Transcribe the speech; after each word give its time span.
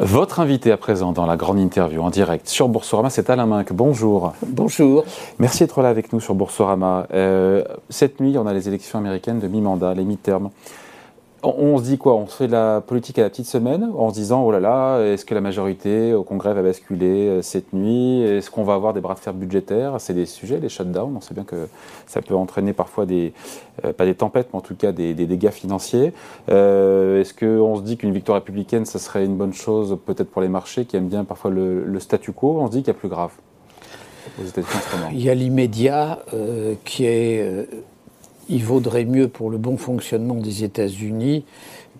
Votre 0.00 0.38
invité 0.38 0.70
à 0.70 0.76
présent 0.76 1.10
dans 1.10 1.26
la 1.26 1.36
grande 1.36 1.58
interview 1.58 2.02
en 2.02 2.10
direct 2.10 2.48
sur 2.48 2.68
Boursorama, 2.68 3.10
c'est 3.10 3.30
Alain 3.30 3.46
Minck. 3.46 3.72
Bonjour. 3.72 4.32
Bonjour. 4.46 5.04
Merci 5.40 5.64
d'être 5.64 5.82
là 5.82 5.88
avec 5.88 6.12
nous 6.12 6.20
sur 6.20 6.36
Boursorama. 6.36 7.08
Euh, 7.12 7.64
cette 7.90 8.20
nuit, 8.20 8.38
on 8.38 8.46
a 8.46 8.52
les 8.52 8.68
élections 8.68 9.00
américaines 9.00 9.40
de 9.40 9.48
mi-mandat, 9.48 9.94
les 9.94 10.04
mi-termes. 10.04 10.50
On, 11.44 11.78
se 11.78 11.84
dit 11.84 11.98
quoi? 11.98 12.16
On 12.16 12.26
se 12.26 12.34
fait 12.34 12.46
de 12.48 12.52
la 12.52 12.80
politique 12.80 13.18
à 13.18 13.22
la 13.22 13.30
petite 13.30 13.46
semaine 13.46 13.90
en 13.96 14.08
se 14.10 14.14
disant 14.14 14.42
oh 14.42 14.50
là 14.50 14.58
là, 14.58 15.00
est-ce 15.00 15.24
que 15.24 15.34
la 15.34 15.40
majorité 15.40 16.12
au 16.12 16.24
Congrès 16.24 16.52
va 16.52 16.62
basculer 16.62 17.28
euh, 17.28 17.42
cette 17.42 17.72
nuit? 17.72 18.22
Est-ce 18.22 18.50
qu'on 18.50 18.64
va 18.64 18.74
avoir 18.74 18.92
des 18.92 19.00
bras 19.00 19.14
de 19.14 19.20
fer 19.20 19.32
budgétaires? 19.32 20.00
C'est 20.00 20.14
des 20.14 20.26
sujets, 20.26 20.58
les 20.58 20.68
shutdowns. 20.68 21.14
On 21.16 21.20
sait 21.20 21.34
bien 21.34 21.44
que 21.44 21.68
ça 22.06 22.22
peut 22.22 22.34
entraîner 22.34 22.72
parfois 22.72 23.06
des, 23.06 23.32
euh, 23.84 23.92
pas 23.92 24.04
des 24.04 24.16
tempêtes, 24.16 24.48
mais 24.52 24.58
en 24.58 24.62
tout 24.62 24.74
cas 24.74 24.90
des, 24.90 25.14
dégâts 25.14 25.50
financiers. 25.50 26.12
Euh, 26.50 27.20
est-ce 27.20 27.34
qu'on 27.34 27.76
se 27.76 27.82
dit 27.82 27.96
qu'une 27.96 28.12
victoire 28.12 28.36
républicaine, 28.36 28.84
ça 28.84 28.98
serait 28.98 29.24
une 29.24 29.36
bonne 29.36 29.54
chose 29.54 29.96
peut-être 30.06 30.30
pour 30.30 30.42
les 30.42 30.48
marchés 30.48 30.86
qui 30.86 30.96
aiment 30.96 31.08
bien 31.08 31.22
parfois 31.22 31.52
le, 31.52 32.00
statu 32.00 32.32
quo? 32.32 32.58
On 32.58 32.66
se 32.66 32.72
dit 32.72 32.78
qu'il 32.78 32.88
y 32.88 32.96
a 32.96 32.98
plus 32.98 33.08
grave 33.08 33.30
Il 35.12 35.22
y 35.22 35.30
a 35.30 35.34
l'immédiat 35.34 36.18
qui 36.84 37.04
est 37.06 37.68
il 38.48 38.64
vaudrait 38.64 39.04
mieux 39.04 39.28
pour 39.28 39.50
le 39.50 39.58
bon 39.58 39.76
fonctionnement 39.76 40.34
des 40.34 40.64
États-Unis 40.64 41.44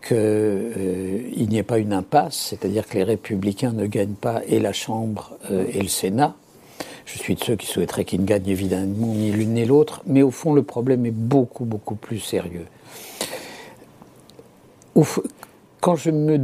qu'il 0.06 0.16
euh, 0.16 1.20
n'y 1.36 1.58
ait 1.58 1.62
pas 1.62 1.78
une 1.78 1.92
impasse, 1.92 2.36
c'est-à-dire 2.50 2.86
que 2.86 2.94
les 2.94 3.04
républicains 3.04 3.72
ne 3.72 3.86
gagnent 3.86 4.14
pas 4.14 4.42
et 4.46 4.60
la 4.60 4.72
Chambre 4.72 5.36
euh, 5.50 5.64
et 5.72 5.80
le 5.80 5.88
Sénat. 5.88 6.34
Je 7.04 7.18
suis 7.18 7.34
de 7.34 7.42
ceux 7.42 7.56
qui 7.56 7.66
souhaiteraient 7.66 8.04
qu'ils 8.04 8.20
ne 8.20 8.26
gagnent 8.26 8.48
évidemment 8.48 9.06
ni 9.06 9.30
l'une 9.32 9.54
ni 9.54 9.64
l'autre, 9.64 10.02
mais 10.06 10.22
au 10.22 10.30
fond 10.30 10.52
le 10.52 10.62
problème 10.62 11.06
est 11.06 11.10
beaucoup, 11.10 11.64
beaucoup 11.64 11.96
plus 11.96 12.20
sérieux. 12.20 12.66
Quand 15.80 15.94
je 15.94 16.10
me 16.10 16.38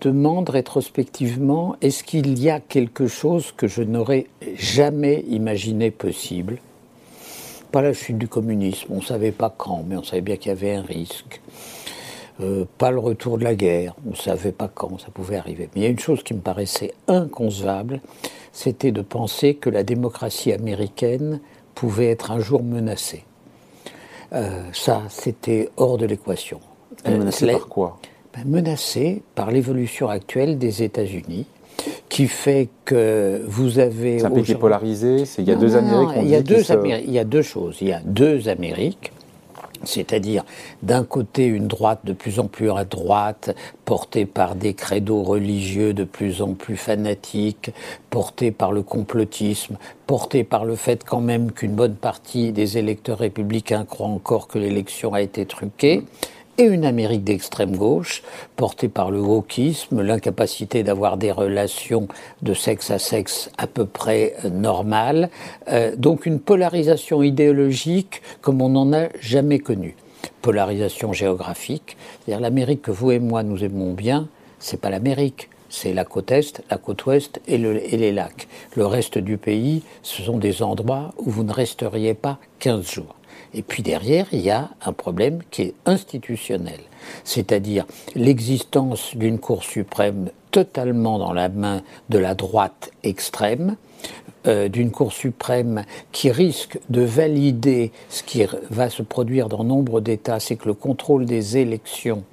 demande 0.00 0.48
rétrospectivement, 0.48 1.76
est-ce 1.82 2.04
qu'il 2.04 2.38
y 2.38 2.50
a 2.50 2.60
quelque 2.60 3.08
chose 3.08 3.52
que 3.56 3.66
je 3.66 3.82
n'aurais 3.82 4.26
jamais 4.56 5.24
imaginé 5.28 5.90
possible? 5.90 6.58
Pas 7.76 7.82
la 7.82 7.92
chute 7.92 8.16
du 8.16 8.26
communisme, 8.26 8.86
on 8.88 9.00
ne 9.00 9.02
savait 9.02 9.32
pas 9.32 9.54
quand, 9.54 9.84
mais 9.86 9.98
on 9.98 10.02
savait 10.02 10.22
bien 10.22 10.38
qu'il 10.38 10.48
y 10.48 10.52
avait 10.52 10.76
un 10.76 10.80
risque. 10.80 11.42
Euh, 12.40 12.64
pas 12.78 12.90
le 12.90 12.98
retour 12.98 13.36
de 13.36 13.44
la 13.44 13.54
guerre, 13.54 13.94
on 14.06 14.12
ne 14.12 14.16
savait 14.16 14.52
pas 14.52 14.66
quand 14.66 14.98
ça 14.98 15.08
pouvait 15.12 15.36
arriver. 15.36 15.68
Mais 15.74 15.82
il 15.82 15.84
y 15.84 15.86
a 15.86 15.90
une 15.90 15.98
chose 15.98 16.22
qui 16.22 16.32
me 16.32 16.40
paraissait 16.40 16.94
inconcevable, 17.06 18.00
c'était 18.50 18.92
de 18.92 19.02
penser 19.02 19.56
que 19.56 19.68
la 19.68 19.82
démocratie 19.82 20.54
américaine 20.54 21.40
pouvait 21.74 22.08
être 22.08 22.30
un 22.30 22.40
jour 22.40 22.62
menacée. 22.62 23.26
Euh, 24.32 24.62
ça, 24.72 25.02
c'était 25.10 25.68
hors 25.76 25.98
de 25.98 26.06
l'équation. 26.06 26.60
menacée 27.04 27.46
par 27.46 27.68
quoi? 27.68 27.98
ben, 28.32 28.48
Menacée 28.48 29.22
par 29.34 29.50
l'évolution 29.50 30.08
actuelle 30.08 30.56
des 30.56 30.82
États-Unis 30.82 31.44
qui 32.16 32.28
fait 32.28 32.70
que 32.86 33.42
vous 33.46 33.78
avez. 33.78 34.20
C'est 34.20 34.24
un 34.24 34.30
pays 34.30 34.42
qui 34.42 34.52
est 34.52 34.54
polarisé. 34.54 35.24
Il 35.36 35.44
y 35.44 35.52
a 35.52 35.54
deux 35.54 35.76
Amériques. 35.76 36.16
il, 36.22 36.28
y 36.30 36.34
a 36.34 36.40
deux 36.40 36.62
il 37.04 37.12
y 37.12 37.18
a 37.18 37.24
deux 37.24 37.42
choses. 37.42 37.76
Il 37.82 37.88
y 37.88 37.92
a 37.92 38.00
deux 38.02 38.48
Amériques. 38.48 39.12
C'est-à-dire, 39.84 40.42
d'un 40.82 41.04
côté, 41.04 41.44
une 41.44 41.66
droite 41.66 42.00
de 42.04 42.14
plus 42.14 42.40
en 42.40 42.46
plus 42.46 42.70
à 42.70 42.86
droite, 42.86 43.54
portée 43.84 44.24
par 44.24 44.54
des 44.54 44.72
credos 44.72 45.22
religieux 45.22 45.92
de 45.92 46.04
plus 46.04 46.40
en 46.40 46.54
plus 46.54 46.78
fanatiques, 46.78 47.70
portée 48.08 48.50
par 48.50 48.72
le 48.72 48.82
complotisme, 48.82 49.76
portée 50.06 50.42
par 50.42 50.64
le 50.64 50.74
fait 50.74 51.04
quand 51.04 51.20
même 51.20 51.52
qu'une 51.52 51.74
bonne 51.74 51.96
partie 51.96 52.50
des 52.50 52.78
électeurs 52.78 53.18
républicains 53.18 53.84
croient 53.84 54.06
encore 54.06 54.48
que 54.48 54.58
l'élection 54.58 55.12
a 55.12 55.20
été 55.20 55.44
truquée 55.44 56.02
et 56.58 56.64
une 56.64 56.84
Amérique 56.84 57.24
d'extrême 57.24 57.76
gauche, 57.76 58.22
portée 58.56 58.88
par 58.88 59.10
le 59.10 59.20
wokisme, 59.20 60.00
l'incapacité 60.02 60.82
d'avoir 60.82 61.16
des 61.16 61.32
relations 61.32 62.08
de 62.42 62.54
sexe 62.54 62.90
à 62.90 62.98
sexe 62.98 63.50
à 63.58 63.66
peu 63.66 63.86
près 63.86 64.34
euh, 64.44 64.50
normales, 64.50 65.30
euh, 65.68 65.94
donc 65.96 66.26
une 66.26 66.40
polarisation 66.40 67.22
idéologique 67.22 68.22
comme 68.40 68.62
on 68.62 68.70
n'en 68.70 68.92
a 68.92 69.08
jamais 69.20 69.58
connue. 69.58 69.96
Polarisation 70.42 71.12
géographique, 71.12 71.96
c'est-à-dire 72.24 72.40
l'Amérique 72.40 72.82
que 72.82 72.90
vous 72.90 73.10
et 73.10 73.18
moi 73.18 73.42
nous 73.42 73.64
aimons 73.64 73.92
bien, 73.92 74.28
c'est 74.58 74.80
pas 74.80 74.90
l'Amérique, 74.90 75.50
c'est 75.68 75.92
la 75.92 76.04
côte 76.04 76.30
est, 76.30 76.62
la 76.70 76.78
côte 76.78 77.04
ouest 77.06 77.40
et, 77.48 77.54
et, 77.54 77.96
les 77.96 78.12
lacs. 78.12 78.46
Le 78.76 78.86
reste 78.86 79.18
du 79.18 79.36
pays, 79.36 79.82
ce 80.02 80.22
sont 80.22 80.38
des 80.38 80.62
endroits 80.62 81.12
où 81.18 81.30
vous 81.30 81.42
ne 81.42 81.52
resteriez 81.52 82.14
pas 82.14 82.38
15 82.60 82.88
jours. 82.88 83.15
Et 83.54 83.62
puis 83.62 83.82
derrière, 83.82 84.26
il 84.32 84.40
y 84.40 84.50
a 84.50 84.70
un 84.84 84.92
problème 84.92 85.40
qui 85.50 85.62
est 85.62 85.74
institutionnel, 85.84 86.80
c'est-à-dire 87.24 87.86
l'existence 88.14 89.16
d'une 89.16 89.38
Cour 89.38 89.64
suprême 89.64 90.30
totalement 90.50 91.18
dans 91.18 91.32
la 91.32 91.48
main 91.48 91.82
de 92.08 92.18
la 92.18 92.34
droite 92.34 92.90
extrême, 93.02 93.76
euh, 94.46 94.68
d'une 94.68 94.90
Cour 94.90 95.12
suprême 95.12 95.84
qui 96.12 96.30
risque 96.30 96.78
de 96.88 97.02
valider 97.02 97.92
ce 98.08 98.22
qui 98.22 98.44
va 98.70 98.90
se 98.90 99.02
produire 99.02 99.48
dans 99.48 99.64
nombre 99.64 100.00
d'États, 100.00 100.40
c'est 100.40 100.56
que 100.56 100.68
le 100.68 100.74
contrôle 100.74 101.26
des 101.26 101.56
élections 101.56 102.24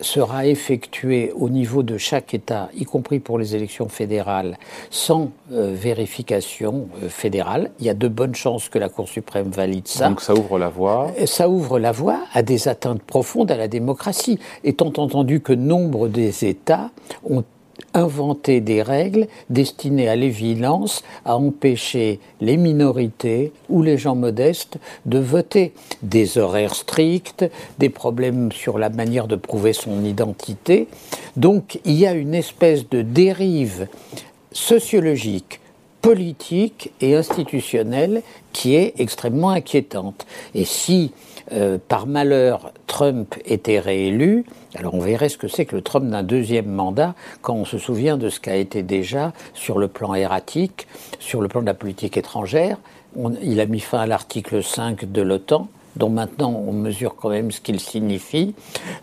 sera 0.00 0.46
effectué 0.46 1.32
au 1.34 1.48
niveau 1.48 1.82
de 1.82 1.98
chaque 1.98 2.34
État, 2.34 2.68
y 2.74 2.84
compris 2.84 3.18
pour 3.20 3.38
les 3.38 3.54
élections 3.54 3.88
fédérales, 3.88 4.56
sans 4.90 5.30
euh, 5.52 5.74
vérification 5.74 6.88
euh, 7.02 7.08
fédérale. 7.08 7.70
Il 7.80 7.86
y 7.86 7.90
a 7.90 7.94
de 7.94 8.08
bonnes 8.08 8.34
chances 8.34 8.68
que 8.68 8.78
la 8.78 8.88
Cour 8.88 9.08
suprême 9.08 9.50
valide 9.50 9.88
ça. 9.88 10.08
Donc 10.08 10.20
ça 10.20 10.34
ouvre 10.34 10.58
la 10.58 10.68
voie 10.68 11.12
Ça 11.26 11.48
ouvre 11.48 11.78
la 11.78 11.92
voie 11.92 12.20
à 12.32 12.42
des 12.42 12.68
atteintes 12.68 13.02
profondes 13.02 13.50
à 13.50 13.56
la 13.56 13.68
démocratie, 13.68 14.38
étant 14.64 14.92
entendu 14.96 15.40
que 15.40 15.52
nombre 15.52 16.08
des 16.08 16.44
États 16.44 16.90
ont 17.28 17.44
inventer 17.94 18.60
des 18.60 18.82
règles 18.82 19.26
destinées 19.50 20.08
à 20.08 20.16
l'évidence, 20.16 21.02
à 21.24 21.36
empêcher 21.36 22.20
les 22.40 22.56
minorités 22.56 23.52
ou 23.68 23.82
les 23.82 23.98
gens 23.98 24.14
modestes 24.14 24.78
de 25.06 25.18
voter. 25.18 25.72
Des 26.02 26.38
horaires 26.38 26.74
stricts, 26.74 27.44
des 27.78 27.88
problèmes 27.88 28.52
sur 28.52 28.78
la 28.78 28.90
manière 28.90 29.26
de 29.26 29.36
prouver 29.36 29.72
son 29.72 30.04
identité. 30.04 30.88
Donc 31.36 31.80
il 31.84 31.94
y 31.94 32.06
a 32.06 32.12
une 32.12 32.34
espèce 32.34 32.88
de 32.88 33.02
dérive 33.02 33.88
sociologique, 34.52 35.60
politique 36.00 36.92
et 37.00 37.14
institutionnelle 37.14 38.22
qui 38.52 38.74
est 38.74 38.94
extrêmement 38.98 39.50
inquiétante. 39.50 40.26
Et 40.54 40.64
si 40.64 41.12
euh, 41.52 41.78
par 41.88 42.06
malheur, 42.06 42.72
Trump 42.86 43.34
était 43.44 43.78
réélu, 43.78 44.44
alors 44.74 44.94
on 44.94 45.00
verrait 45.00 45.28
ce 45.28 45.38
que 45.38 45.48
c'est 45.48 45.64
que 45.64 45.76
le 45.76 45.82
Trump 45.82 46.10
d'un 46.10 46.22
deuxième 46.22 46.66
mandat 46.66 47.14
quand 47.42 47.54
on 47.54 47.64
se 47.64 47.78
souvient 47.78 48.16
de 48.16 48.28
ce 48.28 48.40
qu'a 48.40 48.56
été 48.56 48.82
déjà 48.82 49.32
sur 49.54 49.78
le 49.78 49.88
plan 49.88 50.14
erratique, 50.14 50.86
sur 51.18 51.40
le 51.40 51.48
plan 51.48 51.60
de 51.60 51.66
la 51.66 51.74
politique 51.74 52.16
étrangère. 52.16 52.78
il 53.42 53.60
a 53.60 53.66
mis 53.66 53.80
fin 53.80 54.00
à 54.00 54.06
l'article 54.06 54.62
5 54.62 55.10
de 55.10 55.22
l'OTAN 55.22 55.68
dont 55.98 56.10
maintenant 56.10 56.50
on 56.66 56.72
mesure 56.72 57.16
quand 57.16 57.28
même 57.28 57.50
ce 57.50 57.60
qu'il 57.60 57.80
signifie, 57.80 58.54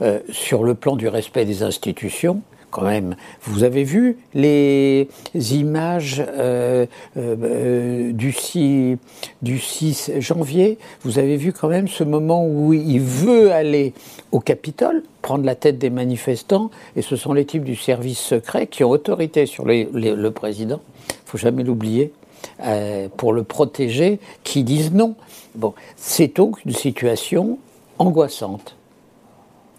euh, 0.02 0.20
sur 0.30 0.64
le 0.64 0.74
plan 0.74 0.96
du 0.96 1.08
respect 1.08 1.46
des 1.46 1.62
institutions, 1.62 2.42
quand 2.75 2.84
même. 2.84 3.16
Vous 3.44 3.63
avez 3.63 3.86
vu 3.86 4.18
les 4.34 5.08
images 5.34 6.22
euh, 6.28 6.86
euh, 7.16 8.12
du, 8.12 8.34
6, 8.34 8.97
du 9.41 9.59
6 9.59 10.12
janvier? 10.19 10.78
Vous 11.03 11.18
avez 11.18 11.38
vu 11.38 11.53
quand 11.53 11.69
même 11.69 11.88
ce 11.88 12.03
moment 12.03 12.46
où 12.46 12.74
il 12.74 13.00
veut 13.00 13.53
aller 13.53 13.94
au 14.34 14.41
Capitole, 14.41 15.03
prendre 15.22 15.46
la 15.46 15.56
tête 15.56 15.78
des 15.78 15.90
manifestants, 15.90 16.69
et 16.97 17.02
ce 17.02 17.16
sont 17.16 17.31
les 17.31 17.46
types 17.46 17.64
du 17.64 17.78
service 17.78 18.19
secret 18.19 18.68
qui 18.68 18.84
ont 18.84 18.90
autorité 18.90 19.46
sur 19.46 19.64
le 19.66 20.30
président, 20.31 20.81
il 21.08 21.16
faut 21.24 21.38
jamais 21.38 21.64
l'oublier, 21.64 22.12
euh, 22.66 23.08
pour 23.16 23.31
le 23.31 23.44
protéger, 23.44 24.19
qui 24.44 24.66
disent 24.66 24.91
non. 24.91 25.16
Bon, 25.56 25.74
c'est 25.96 26.35
donc 26.35 26.66
une 26.66 26.74
situation 26.74 27.58
angoissante 28.00 28.76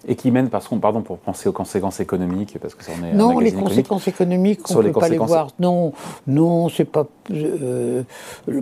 et 0.06 0.14
qui 0.14 0.31
mène, 0.31 0.49
parce 0.49 0.69
qu'on, 0.69 0.79
pardon, 0.79 1.03
pour 1.03 1.19
penser 1.19 1.49
aux 1.49 1.53
conséquences 1.53 2.00
économiques, 2.00 2.56
parce 2.61 2.75
que 2.75 2.85
ça 2.85 2.93
est 2.93 3.12
Non, 3.14 3.38
les 3.41 3.53
conséquences 3.53 4.06
économiques, 4.06 4.61
on 4.70 4.79
ne 4.79 4.82
peut 4.91 5.00
pas 5.00 5.08
les 5.08 5.19
voir. 5.19 5.49
Non, 5.58 5.93
non, 6.26 6.69
c'est 6.69 6.85
pas 6.85 7.06
euh, 7.32 8.03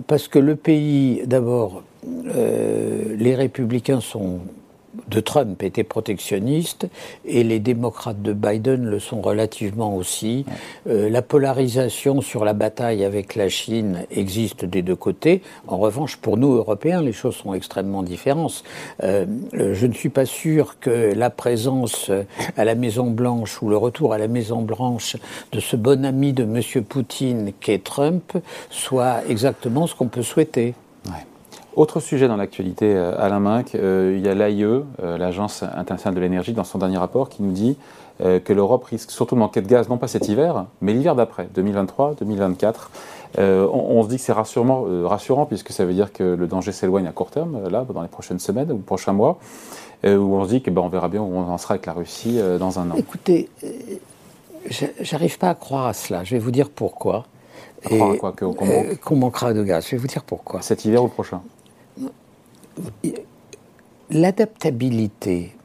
parce 0.07 0.27
que 0.27 0.39
le 0.39 0.55
pays, 0.55 1.21
d'abord, 1.25 1.83
euh, 2.07 3.15
les 3.17 3.35
républicains 3.35 4.01
sont 4.01 4.39
de 5.07 5.19
Trump 5.19 5.61
était 5.63 5.83
protectionniste 5.83 6.87
et 7.25 7.43
les 7.43 7.59
démocrates 7.59 8.21
de 8.21 8.33
Biden 8.33 8.85
le 8.85 8.99
sont 8.99 9.21
relativement 9.21 9.95
aussi. 9.95 10.45
Euh, 10.87 11.09
la 11.09 11.21
polarisation 11.21 12.21
sur 12.21 12.45
la 12.45 12.53
bataille 12.53 13.03
avec 13.03 13.35
la 13.35 13.49
Chine 13.49 14.05
existe 14.11 14.65
des 14.65 14.81
deux 14.81 14.95
côtés. 14.95 15.41
En 15.67 15.77
revanche, 15.77 16.17
pour 16.17 16.37
nous, 16.37 16.53
Européens, 16.53 17.01
les 17.01 17.13
choses 17.13 17.35
sont 17.35 17.53
extrêmement 17.53 18.03
différentes. 18.03 18.63
Euh, 19.03 19.25
je 19.53 19.85
ne 19.85 19.93
suis 19.93 20.09
pas 20.09 20.25
sûr 20.25 20.79
que 20.79 21.13
la 21.13 21.29
présence 21.29 22.11
à 22.57 22.65
la 22.65 22.75
Maison-Blanche 22.75 23.61
ou 23.61 23.69
le 23.69 23.77
retour 23.77 24.13
à 24.13 24.17
la 24.17 24.27
Maison-Blanche 24.27 25.17
de 25.51 25.59
ce 25.59 25.75
bon 25.75 26.05
ami 26.05 26.33
de 26.33 26.43
M. 26.43 26.83
Poutine 26.83 27.51
qu'est 27.59 27.83
Trump 27.83 28.37
soit 28.69 29.21
exactement 29.27 29.87
ce 29.87 29.95
qu'on 29.95 30.07
peut 30.07 30.23
souhaiter. 30.23 30.73
Autre 31.75 31.99
sujet 31.99 32.27
dans 32.27 32.37
l'actualité, 32.37 32.95
Alain 32.95 33.39
Minck, 33.39 33.73
il 33.73 34.19
y 34.19 34.29
a 34.29 34.33
l'AIE, 34.33 34.65
l'Agence 35.03 35.63
internationale 35.63 36.15
de 36.15 36.21
l'énergie, 36.21 36.53
dans 36.53 36.63
son 36.63 36.77
dernier 36.77 36.97
rapport, 36.97 37.29
qui 37.29 37.43
nous 37.43 37.51
dit 37.51 37.77
que 38.19 38.53
l'Europe 38.53 38.85
risque 38.85 39.11
surtout 39.11 39.35
de 39.35 39.41
manquer 39.41 39.61
de 39.61 39.67
gaz, 39.67 39.89
non 39.89 39.97
pas 39.97 40.07
cet 40.07 40.29
hiver, 40.29 40.65
mais 40.79 40.93
l'hiver 40.93 41.15
d'après, 41.15 41.49
2023-2024. 41.53 42.73
On, 43.37 43.41
on, 43.41 44.03
se 44.03 44.07
dit 44.07 44.15
que 44.15 44.21
c'est 44.21 44.31
rassurant, 44.31 44.85
rassurant, 45.03 45.45
puisque 45.45 45.71
ça 45.71 45.83
veut 45.83 45.93
dire 45.93 46.13
que 46.13 46.23
le 46.23 46.47
danger 46.47 46.71
s'éloigne 46.71 47.07
à 47.07 47.11
court 47.11 47.29
terme, 47.29 47.67
là, 47.67 47.85
dans 47.93 48.01
les 48.01 48.07
prochaines 48.07 48.39
semaines 48.39 48.71
ou 48.71 48.77
prochains 48.77 49.11
mois. 49.11 49.37
Euh, 50.05 50.17
où 50.17 50.35
on 50.35 50.43
se 50.43 50.49
dit 50.49 50.61
que 50.61 50.69
ben, 50.69 50.81
on 50.81 50.89
verra 50.89 51.07
bien 51.07 51.21
où 51.21 51.35
on 51.35 51.49
en 51.49 51.57
sera 51.57 51.75
avec 51.75 51.85
la 51.85 51.93
Russie 51.93 52.39
euh, 52.39 52.57
dans 52.57 52.79
un 52.79 52.91
an. 52.91 52.95
Écoutez, 52.95 53.49
euh, 53.63 53.69
j'arrive 54.99 55.37
pas 55.37 55.49
à 55.49 55.55
croire 55.55 55.87
à 55.87 55.93
cela. 55.93 56.23
Je 56.23 56.35
vais 56.35 56.39
vous 56.39 56.51
dire 56.51 56.69
pourquoi. 56.69 57.25
Croire 57.83 58.11
à 58.11 58.17
quoi 58.17 58.33
Qu'on 58.33 59.15
manquera 59.15 59.53
de 59.53 59.63
gaz. 59.63 59.85
Je 59.85 59.91
vais 59.91 59.97
vous 59.97 60.07
dire 60.07 60.23
pourquoi. 60.23 60.61
Cet 60.61 60.85
hiver 60.85 61.01
ou 61.01 61.07
le 61.07 61.11
prochain? 61.11 61.41
L'adaptabilité 64.09 65.55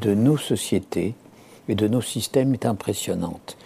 de 0.00 0.14
nos 0.14 0.36
sociétés 0.36 1.14
et 1.68 1.74
de 1.74 1.88
nos 1.88 2.00
systèmes 2.00 2.54
est 2.54 2.66
impressionnante. 2.66 3.56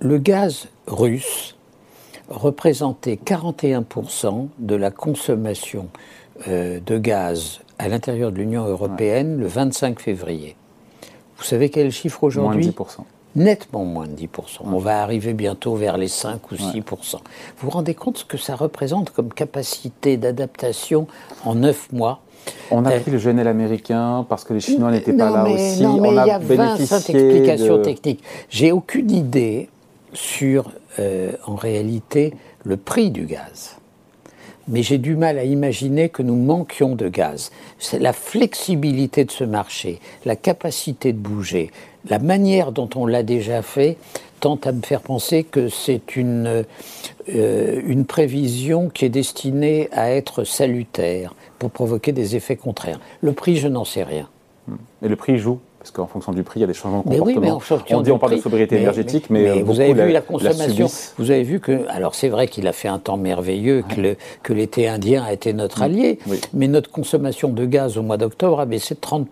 Le 0.00 0.18
gaz 0.18 0.68
russe 0.86 1.56
représentait 2.28 3.18
41% 3.24 4.48
de 4.58 4.74
la 4.74 4.90
consommation 4.90 5.88
de 6.46 6.98
gaz 6.98 7.60
à 7.78 7.88
l'intérieur 7.88 8.32
de 8.32 8.38
l'Union 8.38 8.64
européenne 8.66 9.38
le 9.38 9.46
25 9.46 10.00
février. 10.00 10.56
Vous 11.36 11.44
savez 11.44 11.70
quel 11.70 11.90
chiffre 11.90 12.24
aujourd'hui? 12.24 12.66
Moins 12.66 12.72
de 12.72 12.72
10%. 12.72 13.04
Nettement 13.36 13.84
moins 13.84 14.06
de 14.06 14.12
10%. 14.12 14.28
On 14.64 14.78
va 14.78 15.02
arriver 15.02 15.34
bientôt 15.34 15.74
vers 15.74 15.96
les 15.96 16.08
5 16.08 16.52
ou 16.52 16.54
6%. 16.54 16.82
Vous 16.84 17.20
vous 17.58 17.70
rendez 17.70 17.94
compte 17.94 18.18
ce 18.18 18.24
que 18.24 18.36
ça 18.36 18.54
représente 18.54 19.10
comme 19.10 19.32
capacité 19.32 20.16
d'adaptation 20.16 21.08
en 21.44 21.56
9 21.56 21.92
mois? 21.92 22.20
On 22.70 22.84
a 22.84 22.92
euh, 22.92 23.00
pris 23.00 23.10
le 23.10 23.18
GNL 23.18 23.48
américain 23.48 24.24
parce 24.28 24.44
que 24.44 24.54
les 24.54 24.60
Chinois 24.60 24.90
n'étaient 24.90 25.14
pas 25.14 25.30
là 25.30 25.48
aussi. 25.48 25.82
Non, 25.82 26.00
mais 26.00 26.10
on 26.10 26.22
il 26.22 26.26
y 26.26 26.30
a 26.30 26.38
20 26.38 26.76
explications 26.76 27.82
techniques. 27.82 28.22
J'ai 28.50 28.70
aucune 28.70 29.10
idée 29.10 29.68
sur, 30.12 30.70
euh, 30.98 31.32
en 31.46 31.56
réalité, 31.56 32.34
le 32.64 32.76
prix 32.76 33.10
du 33.10 33.26
gaz 33.26 33.76
mais 34.68 34.82
j'ai 34.82 34.98
du 34.98 35.16
mal 35.16 35.38
à 35.38 35.44
imaginer 35.44 36.08
que 36.08 36.22
nous 36.22 36.36
manquions 36.36 36.94
de 36.94 37.08
gaz. 37.08 37.50
C'est 37.78 37.98
la 37.98 38.12
flexibilité 38.12 39.24
de 39.24 39.30
ce 39.30 39.44
marché, 39.44 40.00
la 40.24 40.36
capacité 40.36 41.12
de 41.12 41.18
bouger, 41.18 41.70
la 42.08 42.18
manière 42.18 42.72
dont 42.72 42.88
on 42.94 43.06
l'a 43.06 43.22
déjà 43.22 43.62
fait 43.62 43.96
tente 44.40 44.66
à 44.66 44.72
me 44.72 44.82
faire 44.82 45.00
penser 45.00 45.44
que 45.44 45.68
c'est 45.68 46.16
une, 46.16 46.64
euh, 47.28 47.82
une 47.86 48.04
prévision 48.04 48.90
qui 48.90 49.04
est 49.04 49.10
destinée 49.10 49.88
à 49.92 50.10
être 50.10 50.44
salutaire 50.44 51.34
pour 51.58 51.70
provoquer 51.70 52.12
des 52.12 52.36
effets 52.36 52.56
contraires. 52.56 53.00
Le 53.22 53.32
prix, 53.32 53.56
je 53.56 53.68
n'en 53.68 53.84
sais 53.84 54.02
rien. 54.02 54.28
Et 55.02 55.08
le 55.08 55.16
prix 55.16 55.38
joue 55.38 55.58
parce 55.84 55.90
qu'en 55.90 56.06
fonction 56.06 56.32
du 56.32 56.42
prix, 56.42 56.60
il 56.60 56.62
y 56.62 56.64
a 56.64 56.66
des 56.66 56.72
changements 56.72 57.00
de 57.00 57.04
comportement. 57.04 57.26
Mais 57.26 57.36
oui, 57.36 57.58
mais 57.90 57.94
on 57.94 58.00
dit 58.00 58.10
on 58.10 58.18
parle 58.18 58.36
de 58.36 58.40
sobriété 58.40 58.78
énergétique, 58.78 59.28
mais, 59.28 59.60
vous 59.60 59.80
avez 59.80 59.92
vu 59.92 60.12
la, 60.12 60.22
consommation. 60.22 60.86
vous 61.18 61.30
avez 61.30 61.42
vu 61.42 61.60
que, 61.60 61.86
alors 61.90 62.14
c'est 62.14 62.30
vrai 62.30 62.48
qu'il 62.48 62.66
a 62.66 62.72
fait 62.72 62.88
un 62.88 62.98
temps 62.98 63.18
merveilleux, 63.18 63.84
que 64.42 64.52
l'été 64.54 64.88
indien 64.88 65.22
a 65.22 65.34
été 65.34 65.52
notre 65.52 65.82
allié, 65.82 66.18
mais 66.54 66.68
notre 66.68 66.90
consommation 66.90 67.50
de 67.50 67.66
gaz 67.66 67.98
au 67.98 68.02
mois 68.02 68.16
d'octobre 68.16 68.60
a 68.60 68.64
baissé 68.64 68.94
de 68.94 69.00
30 69.00 69.28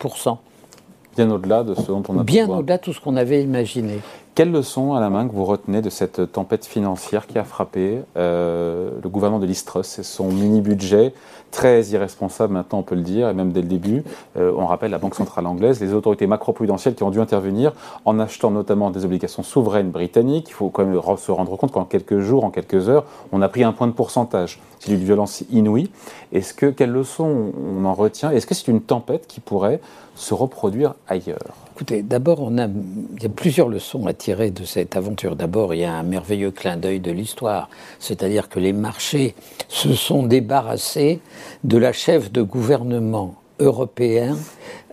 Bien 1.17 1.31
au-delà 1.31 1.62
de 1.62 1.75
ce 1.75 1.82
dont 1.82 2.03
on 2.09 2.19
a 2.19 2.25
Bien 2.25 2.49
au-delà 2.49 2.79
de 2.79 2.82
tout 2.82 2.93
ce 2.93 3.00
qu'on 3.00 3.17
avait 3.17 3.43
imaginé. 3.43 4.00
Quelle 4.34 4.50
leçon, 4.50 4.94
à 4.94 5.00
la 5.00 5.11
main, 5.11 5.29
que 5.29 5.34
vous 5.34 5.44
retenez 5.44 5.82
de 5.82 5.90
cette 5.90 6.32
tempête 6.32 6.64
financière 6.64 7.26
qui 7.26 7.38
a 7.38 7.44
frappé 7.44 7.99
euh, 8.17 8.93
le 9.02 9.08
gouvernement 9.11 9.38
de 9.38 9.44
l'Istrus 9.44 9.99
et 9.99 10.02
son 10.02 10.29
mini-budget 10.29 11.12
très 11.50 11.82
irresponsable 11.88 12.55
maintenant, 12.55 12.79
on 12.79 12.82
peut 12.82 12.94
le 12.94 13.02
dire, 13.02 13.29
et 13.29 13.34
même 13.34 13.52
dès 13.52 13.61
le 13.61 13.69
début. 13.69 14.05
Euh, 14.38 14.50
on 14.56 14.64
rappelle 14.64 14.90
la 14.90 14.96
Banque 14.96 15.17
centrale 15.17 15.46
anglaise, 15.46 15.82
les 15.82 15.93
autorités 15.93 16.26
macro-prudentielles 16.26 16.94
qui 16.94 17.02
ont 17.02 17.11
dû 17.11 17.20
intervenir 17.20 17.75
en 18.06 18.19
achetant 18.19 18.50
notamment 18.50 18.88
des 18.88 19.05
obligations 19.05 19.43
souveraines 19.43 19.90
britanniques. 19.90 20.49
Il 20.49 20.55
faut 20.55 20.70
quand 20.70 20.87
même 20.87 20.99
se 21.19 21.31
rendre 21.31 21.55
compte 21.58 21.73
qu'en 21.73 21.85
quelques 21.85 22.20
jours, 22.20 22.46
en 22.46 22.50
quelques 22.50 22.88
heures, 22.88 23.05
on 23.32 23.43
a 23.43 23.50
pris 23.50 23.64
un 23.64 23.73
point 23.73 23.87
de 23.87 23.93
pourcentage. 23.93 24.61
C'est 24.78 24.93
une 24.93 25.05
violence 25.05 25.44
inouïe. 25.50 25.90
Est-ce 26.32 26.55
que 26.55 26.70
quelle 26.70 26.90
leçon 26.90 27.52
on 27.78 27.85
en 27.85 27.93
retient? 27.93 28.31
Est-ce 28.31 28.46
que 28.46 28.55
c'est 28.55 28.69
une 28.69 28.81
tempête 28.81 29.26
qui 29.26 29.40
pourrait 29.40 29.82
se 30.14 30.32
reproduire 30.32 30.94
ailleurs? 31.06 31.55
Écoutez, 31.75 32.03
d'abord, 32.03 32.43
on 32.43 32.59
a, 32.59 32.67
il 32.67 33.23
y 33.23 33.25
a 33.25 33.31
plusieurs 33.31 33.67
leçons 33.67 34.07
à 34.07 34.13
tirer 34.13 34.51
de 34.51 34.63
cette 34.63 34.95
aventure. 34.95 35.37
D'abord, 35.37 35.73
il 35.73 35.81
y 35.81 35.85
a 35.85 35.95
un 35.95 36.03
merveilleux 36.03 36.51
clin 36.51 36.77
d'œil 36.77 37.01
de 37.01 37.11
l'histoire, 37.11 37.71
c'est-à-dire 37.99 38.51
que 38.51 38.61
les 38.61 38.75
marchés 38.75 39.35
se 39.69 39.95
sont 39.95 40.23
débarrassés 40.23 41.21
de 41.65 41.79
la 41.79 41.95
chef 41.95 42.31
de 42.31 42.43
gouvernement 42.43 43.37
européen 43.59 44.37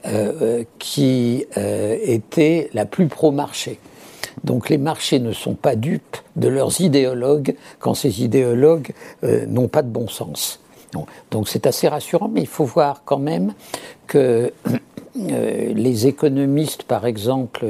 euh, 0.05 0.33
euh, 0.41 0.63
qui 0.79 1.45
euh, 1.57 1.97
était 2.01 2.69
la 2.73 2.85
plus 2.85 3.07
pro-marché. 3.07 3.77
Donc 4.45 4.69
les 4.69 4.77
marchés 4.77 5.19
ne 5.19 5.33
sont 5.33 5.55
pas 5.55 5.75
dupes 5.75 6.15
de 6.37 6.47
leurs 6.47 6.79
idéologues 6.79 7.55
quand 7.79 7.93
ces 7.93 8.23
idéologues 8.23 8.93
n'ont 9.21 9.67
pas 9.67 9.81
de 9.81 9.89
bon 9.89 10.07
sens. 10.07 10.61
Donc 11.29 11.49
c'est 11.49 11.67
assez 11.67 11.87
rassurant, 11.87 12.29
mais 12.33 12.41
il 12.41 12.47
faut 12.47 12.63
voir 12.65 13.03
quand 13.05 13.19
même 13.19 13.53
que 14.07 14.51
euh, 15.31 15.73
les 15.73 16.07
économistes, 16.07 16.83
par 16.83 17.05
exemple, 17.05 17.65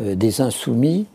euh, 0.00 0.14
des 0.14 0.40
insoumis, 0.40 1.06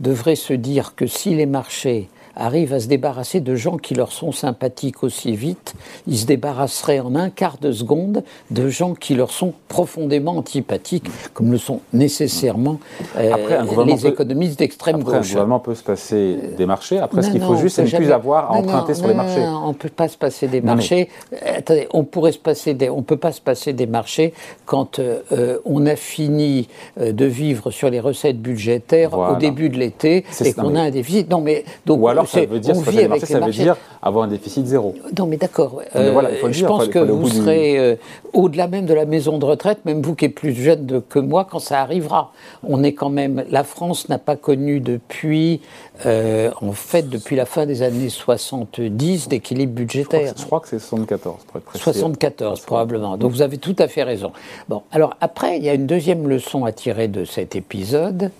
devraient 0.00 0.36
se 0.36 0.52
dire 0.52 0.94
que 0.96 1.06
si 1.06 1.34
les 1.34 1.46
marchés 1.46 2.08
arrivent 2.36 2.72
à 2.72 2.80
se 2.80 2.88
débarrasser 2.88 3.40
de 3.40 3.54
gens 3.54 3.76
qui 3.76 3.94
leur 3.94 4.12
sont 4.12 4.32
sympathiques 4.32 5.02
aussi 5.02 5.36
vite, 5.36 5.74
ils 6.06 6.18
se 6.18 6.26
débarrasseraient 6.26 7.00
en 7.00 7.14
un 7.14 7.30
quart 7.30 7.58
de 7.60 7.72
seconde 7.72 8.22
de 8.50 8.68
gens 8.68 8.94
qui 8.94 9.14
leur 9.14 9.30
sont 9.30 9.52
profondément 9.68 10.36
antipathiques, 10.36 11.06
comme 11.32 11.52
le 11.52 11.58
sont 11.58 11.80
nécessairement 11.92 12.78
euh, 13.16 13.84
les 13.86 14.06
économistes 14.06 14.58
d'extrême 14.58 15.02
gauche. 15.02 15.14
Un 15.14 15.20
gouvernement 15.20 15.60
peut 15.60 15.74
se 15.74 15.82
passer 15.82 16.38
des 16.56 16.66
marchés. 16.66 16.98
Après, 16.98 17.22
ce 17.22 17.30
qu'il 17.30 17.42
faut 17.42 17.56
juste, 17.56 17.76
c'est 17.76 17.84
ne 17.84 17.96
plus 17.96 18.12
avoir 18.12 18.50
à 18.50 18.56
emprunter 18.56 18.94
sur 18.94 19.08
les 19.08 19.14
marchés. 19.14 19.44
on 19.44 19.68
ne 19.68 19.74
peut 19.74 19.88
pas 19.88 20.08
se 20.08 20.16
passer 20.16 20.48
des 20.48 20.60
marchés. 20.60 21.08
attendez, 21.46 21.88
on 21.92 22.04
pourrait 22.04 22.32
se 22.32 22.38
passer 22.38 22.74
des, 22.74 22.90
on 22.90 23.02
peut 23.02 23.16
pas 23.16 23.32
se 23.32 23.40
passer 23.40 23.72
des 23.72 23.86
marchés 23.86 24.34
quand 24.66 24.98
euh, 24.98 25.58
on 25.64 25.86
a 25.86 25.96
fini 25.96 26.68
euh, 27.00 27.12
de 27.12 27.24
vivre 27.24 27.70
sur 27.70 27.90
les 27.90 28.00
recettes 28.00 28.40
budgétaires 28.40 29.16
au 29.16 29.36
début 29.36 29.68
de 29.68 29.78
l'été 29.78 30.24
et 30.44 30.52
qu'on 30.52 30.74
a 30.74 30.82
un 30.82 30.90
déficit. 30.90 31.30
Non, 31.30 31.40
mais 31.40 31.64
donc 31.86 32.00
ça 32.26 32.44
veut 32.44 32.60
dire, 32.60 32.74
ça 32.76 33.40
veut 33.40 33.52
dire 33.52 33.76
avoir 34.02 34.24
un 34.24 34.28
déficit 34.28 34.66
zéro. 34.66 34.94
Non, 35.18 35.26
mais 35.26 35.36
d'accord. 35.36 35.80
je 35.94 36.66
pense 36.66 36.88
que 36.88 36.98
vous 36.98 37.28
serez 37.28 37.78
euh, 37.78 37.96
au-delà 38.32 38.66
même 38.68 38.86
de 38.86 38.94
la 38.94 39.06
maison 39.06 39.38
de 39.38 39.44
retraite, 39.44 39.84
même 39.84 40.02
vous 40.02 40.14
qui 40.14 40.26
êtes 40.26 40.34
plus 40.34 40.52
jeune 40.52 41.02
que 41.08 41.18
moi, 41.18 41.46
quand 41.50 41.58
ça 41.58 41.80
arrivera. 41.80 42.32
On 42.62 42.82
est 42.82 42.92
quand 42.92 43.10
même. 43.10 43.44
La 43.50 43.64
France 43.64 44.08
n'a 44.08 44.18
pas 44.18 44.36
connu 44.36 44.80
depuis, 44.80 45.60
euh, 46.06 46.50
en 46.60 46.72
fait, 46.72 47.08
depuis 47.08 47.36
la 47.36 47.46
fin 47.46 47.66
des 47.66 47.82
années 47.82 48.08
70 48.08 49.28
d'équilibre 49.28 49.72
budgétaire. 49.72 50.34
Je 50.36 50.44
crois 50.44 50.60
que 50.60 50.68
c'est 50.68 50.78
74, 50.78 51.44
pour 51.44 51.60
être 51.60 51.76
74, 51.76 52.60
probablement. 52.60 53.16
Donc 53.16 53.32
vous 53.32 53.42
avez 53.42 53.58
tout 53.58 53.76
à 53.78 53.88
fait 53.88 54.02
raison. 54.02 54.32
Bon, 54.68 54.82
alors 54.92 55.16
après, 55.20 55.58
il 55.58 55.64
y 55.64 55.68
a 55.68 55.74
une 55.74 55.86
deuxième 55.86 56.28
leçon 56.28 56.64
à 56.64 56.72
tirer 56.72 57.08
de 57.08 57.24
cet 57.24 57.56
épisode. 57.56 58.30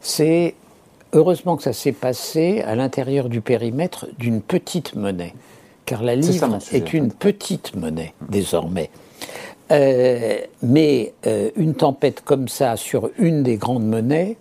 C'est 0.00 0.54
Heureusement 1.14 1.56
que 1.56 1.62
ça 1.62 1.72
s'est 1.72 1.92
passé 1.92 2.60
à 2.62 2.74
l'intérieur 2.74 3.28
du 3.28 3.40
périmètre 3.40 4.06
d'une 4.18 4.42
petite 4.42 4.96
monnaie, 4.96 5.34
car 5.86 6.02
la 6.02 6.16
livre 6.16 6.58
est, 6.72 6.92
une 6.92 7.12
petite 7.12 7.76
monnaie 7.76 8.14
désormais. 8.28 8.90
Euh, 9.70 10.38
mais 10.62 11.14
euh, 11.26 11.50
une 11.56 11.74
tempête 11.74 12.20
comme 12.20 12.48
ça 12.48 12.76
sur 12.76 13.10
une 13.16 13.42
des 13.42 13.56
grandes 13.56 13.86
monnaies, 13.86 14.36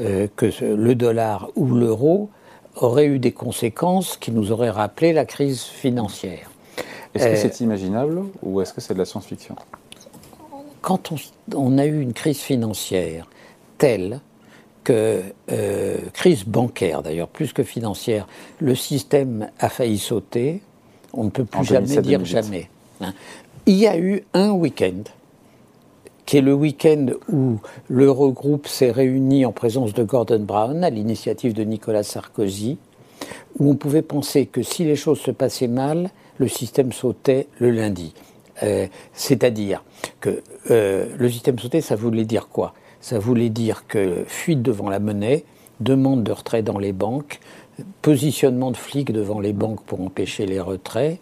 euh, 0.00 0.28
que 0.36 0.50
le 0.62 0.94
dollar 0.94 1.50
ou 1.56 1.66
l'euro, 1.66 2.30
aurait 2.76 3.06
eu 3.06 3.18
des 3.18 3.32
conséquences 3.32 4.16
qui 4.16 4.32
nous 4.32 4.52
auraient 4.52 4.70
rappelé 4.70 5.12
la 5.12 5.24
crise 5.24 5.62
financière. 5.62 6.50
Est-ce 7.14 7.26
que 7.26 7.36
c'est 7.36 7.60
imaginable 7.60 8.22
ou 8.42 8.60
est-ce 8.60 8.72
que 8.72 8.80
c'est 8.80 8.94
de 8.94 8.98
la 8.98 9.04
science-fiction? 9.04 9.56
Quand 10.80 11.12
on, 11.54 11.78
a 11.78 11.84
eu 11.84 12.00
une 12.00 12.12
crise 12.12 12.40
financière 12.40 13.28
telle 13.78 14.20
que 14.84 15.22
euh, 15.50 15.98
crise 16.12 16.44
bancaire 16.44 17.02
d'ailleurs, 17.02 17.28
plus 17.28 17.52
que 17.52 17.62
financière, 17.62 18.26
le 18.60 18.74
système 18.74 19.50
a 19.58 19.68
failli 19.68 19.98
sauter, 19.98 20.60
on 21.12 21.24
ne 21.24 21.30
peut 21.30 21.44
plus 21.44 21.64
jamais 21.64 22.00
dire 22.00 22.24
jamais. 22.24 22.68
Hein. 23.00 23.12
Il 23.66 23.76
y 23.76 23.86
a 23.86 23.96
eu 23.96 24.24
un 24.34 24.50
week-end, 24.50 25.04
qui 26.26 26.38
est 26.38 26.42
le 26.42 26.54
week-end 26.54 27.06
où 27.30 27.58
l'Eurogroupe 27.88 28.66
s'est 28.66 28.90
réuni 28.90 29.44
en 29.44 29.52
présence 29.52 29.94
de 29.94 30.02
Gordon 30.02 30.40
Brown, 30.40 30.82
à 30.82 30.90
l'initiative 30.90 31.52
de 31.52 31.62
Nicolas 31.62 32.02
Sarkozy, 32.02 32.78
où 33.58 33.70
on 33.70 33.76
pouvait 33.76 34.02
penser 34.02 34.46
que 34.46 34.62
si 34.62 34.84
les 34.84 34.96
choses 34.96 35.20
se 35.20 35.30
passaient 35.30 35.68
mal, 35.68 36.10
le 36.38 36.48
système 36.48 36.92
sautait 36.92 37.46
le 37.58 37.70
lundi. 37.70 38.14
Euh, 38.62 38.86
c'est-à-dire 39.12 39.82
que 40.20 40.42
euh, 40.70 41.06
le 41.16 41.28
système 41.30 41.58
sautait, 41.58 41.80
ça 41.80 41.96
voulait 41.96 42.24
dire 42.24 42.48
quoi? 42.48 42.74
Ça 43.02 43.18
voulait 43.18 43.50
dire 43.50 43.84
que 43.86 44.24
fuite 44.26 44.62
devant 44.62 44.88
la 44.88 44.98
monnaie, 44.98 45.44
demande 45.80 46.22
de 46.22 46.32
retrait 46.32 46.62
dans 46.62 46.78
les 46.78 46.92
banques, 46.92 47.40
positionnement 48.02 48.70
de 48.70 48.76
flics 48.76 49.12
devant 49.12 49.40
les 49.40 49.52
banques 49.52 49.82
pour 49.82 50.00
empêcher 50.00 50.46
les 50.46 50.60
retraits, 50.60 51.18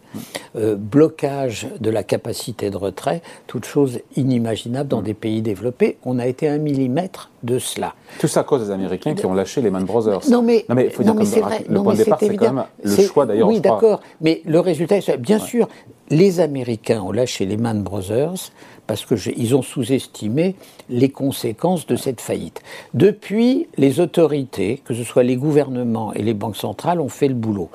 euh, 0.56 0.75
blocage 0.76 1.68
de 1.80 1.90
la 1.90 2.02
capacité 2.02 2.70
de 2.70 2.76
retrait, 2.76 3.22
toutes 3.46 3.64
choses 3.64 4.00
inimaginables 4.16 4.88
dans 4.88 5.00
des 5.00 5.14
pays 5.14 5.42
développés. 5.42 5.96
On 6.04 6.18
a 6.18 6.26
été 6.26 6.49
un 6.49 6.58
millimètre 6.58 7.30
de 7.42 7.58
cela. 7.58 7.94
Tout 8.18 8.28
ça 8.28 8.40
à 8.40 8.44
cause 8.44 8.66
des 8.66 8.70
Américains 8.70 9.14
qui 9.14 9.25
ont 9.26 9.34
lâché 9.34 9.62
les 9.62 9.70
Man 9.70 9.84
Brothers. 9.84 10.28
Non 10.30 10.42
mais, 10.42 10.66
il 10.68 10.90
faut 10.90 11.02
dire 11.02 11.14
que 11.14 11.40
vrai, 11.40 11.64
le 11.68 11.82
point 11.82 11.94
de 11.94 11.99
départ, 11.99 12.18
c'est 12.20 12.37
quand 12.37 12.52
même 12.52 12.64
le 12.82 12.96
choix 12.96 13.26
d'ailleurs. 13.26 13.49
Oui, 13.49 13.60
d'accord, 13.60 14.00
mais 14.20 14.42
le 14.44 14.60
résultat, 14.60 14.96
bien 15.18 15.38
sûr, 15.38 15.68
les 16.10 16.40
Américains 16.40 17.00
ont 17.00 17.12
lâché 17.12 17.46
les 17.46 17.56
Man 17.56 17.82
Brothers 17.82 18.50
parce 18.90 19.06
qu'ils 19.06 19.54
ont 19.54 19.62
sous-estimé 19.62 20.56
les 20.88 21.11
conséquences 21.11 21.87
de 21.87 21.94
cette 21.94 22.20
faillite. 22.20 22.61
Depuis, 22.92 23.68
les 23.76 24.00
autorités, 24.00 24.82
que 24.85 24.94
ce 24.94 25.04
soit 25.04 25.23
les 25.23 25.37
gouvernements 25.37 26.12
et 26.12 26.25
les 26.25 26.35
banques 26.35 26.56
centrales, 26.56 27.00
ont 27.00 27.09
fait 27.09 27.28
le 27.28 27.35
boulot. 27.35 27.70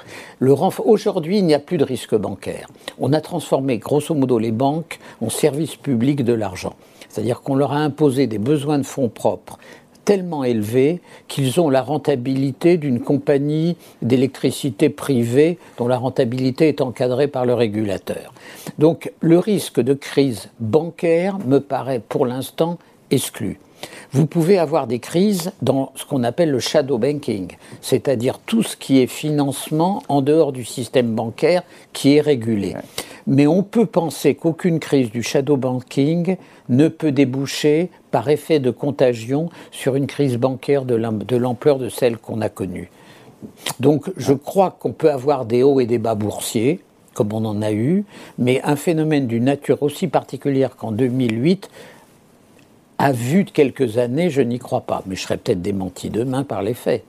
Aujourd'hui, 0.83 1.37
il 1.37 1.45
n'y 1.45 1.53
a 1.53 1.59
plus 1.59 1.77
de 1.77 1.85
risque 1.85 2.15
bancaire. 2.15 2.67
On 2.99 3.13
a 3.13 3.21
transformé 3.21 3.77
grosso 3.77 4.13
modo 4.13 4.37
les 4.37 4.51
banques 4.51 4.99
en 5.21 5.29
service 5.29 5.77
public 5.77 6.21
de 6.25 6.33
l'argent. 6.33 6.73
C'est-à-dire 7.07 7.39
qu'on 7.39 7.55
leur 7.55 7.71
a 7.71 7.77
imposé 7.77 8.27
des 8.27 8.37
besoins 8.37 8.77
de 8.77 8.85
fonds 8.85 9.07
propres 9.07 9.57
tellement 10.05 10.43
élevés 10.43 11.01
qu'ils 11.27 11.59
ont 11.59 11.69
la 11.69 11.81
rentabilité 11.81 12.77
d'une 12.77 13.01
compagnie 13.01 13.75
d'électricité 14.01 14.89
privée 14.89 15.57
dont 15.77 15.87
la 15.87 15.97
rentabilité 15.97 16.67
est 16.67 16.81
encadrée 16.81 17.27
par 17.27 17.45
le 17.45 17.53
régulateur. 17.53 18.33
Donc 18.77 19.11
le 19.19 19.39
risque 19.39 19.81
de 19.81 19.93
crise 19.93 20.49
bancaire 20.59 21.39
me 21.45 21.59
paraît 21.59 21.99
pour 21.99 22.25
l'instant 22.25 22.77
Vous 24.11 24.25
pouvez 24.25 24.57
avoir 24.57 24.87
des 24.87 24.99
crises 24.99 25.51
dans 25.61 25.91
ce 25.95 26.05
qu'on 26.05 26.23
appelle 26.23 26.51
le 26.51 26.59
shadow 26.59 26.97
banking, 26.97 27.49
c'est-à-dire 27.81 28.39
tout 28.39 28.63
ce 28.63 28.77
qui 28.77 28.99
est 28.99 29.07
financement 29.07 30.03
en 30.07 30.21
dehors 30.21 30.51
du 30.51 30.63
système 30.63 31.13
bancaire 31.13 31.63
qui 31.93 32.15
est 32.15 32.21
régulé. 32.21 32.75
Mais 33.27 33.47
on 33.47 33.63
peut 33.63 33.85
penser 33.85 34.35
qu'aucune 34.35 34.79
crise 34.79 35.11
du 35.11 35.23
shadow 35.23 35.57
banking 35.57 36.37
ne 36.69 36.87
peut 36.87 37.11
déboucher 37.11 37.89
par 38.11 38.29
effet 38.29 38.59
de 38.59 38.71
contagion 38.71 39.49
sur 39.71 39.95
une 39.95 40.07
crise 40.07 40.37
bancaire 40.37 40.85
de 40.85 41.35
l'ampleur 41.35 41.79
de 41.79 41.89
celle 41.89 42.17
qu'on 42.17 42.41
a 42.41 42.49
connue. 42.49 42.89
Donc 43.79 44.11
je 44.15 44.33
crois 44.33 44.75
qu'on 44.79 44.93
peut 44.93 45.11
avoir 45.11 45.45
des 45.45 45.63
hauts 45.63 45.79
et 45.79 45.85
des 45.85 45.97
bas 45.97 46.15
boursiers, 46.15 46.79
comme 47.13 47.33
on 47.33 47.45
en 47.45 47.61
a 47.61 47.71
eu, 47.71 48.05
mais 48.37 48.61
un 48.63 48.75
phénomène 48.75 49.27
d'une 49.27 49.45
nature 49.45 49.81
aussi 49.83 50.07
particulière 50.07 50.75
qu'en 50.75 50.91
2008, 50.91 51.69
à 52.97 53.11
vue 53.11 53.43
de 53.43 53.49
quelques 53.49 53.97
années, 53.97 54.29
je 54.29 54.41
n'y 54.41 54.59
crois 54.59 54.81
pas. 54.81 55.03
Mais 55.05 55.15
je 55.15 55.21
serais 55.21 55.37
peut-être 55.37 55.61
démenti 55.61 56.09
demain 56.09 56.43
par 56.43 56.61
les 56.61 56.73
faits. 56.73 57.03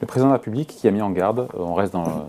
Le 0.00 0.06
président 0.06 0.28
de 0.28 0.32
la 0.32 0.38
République 0.38 0.68
qui 0.68 0.86
a 0.88 0.90
mis 0.90 1.02
en 1.02 1.10
garde, 1.10 1.48
on 1.54 1.74
reste 1.74 1.92
dans 1.92 2.26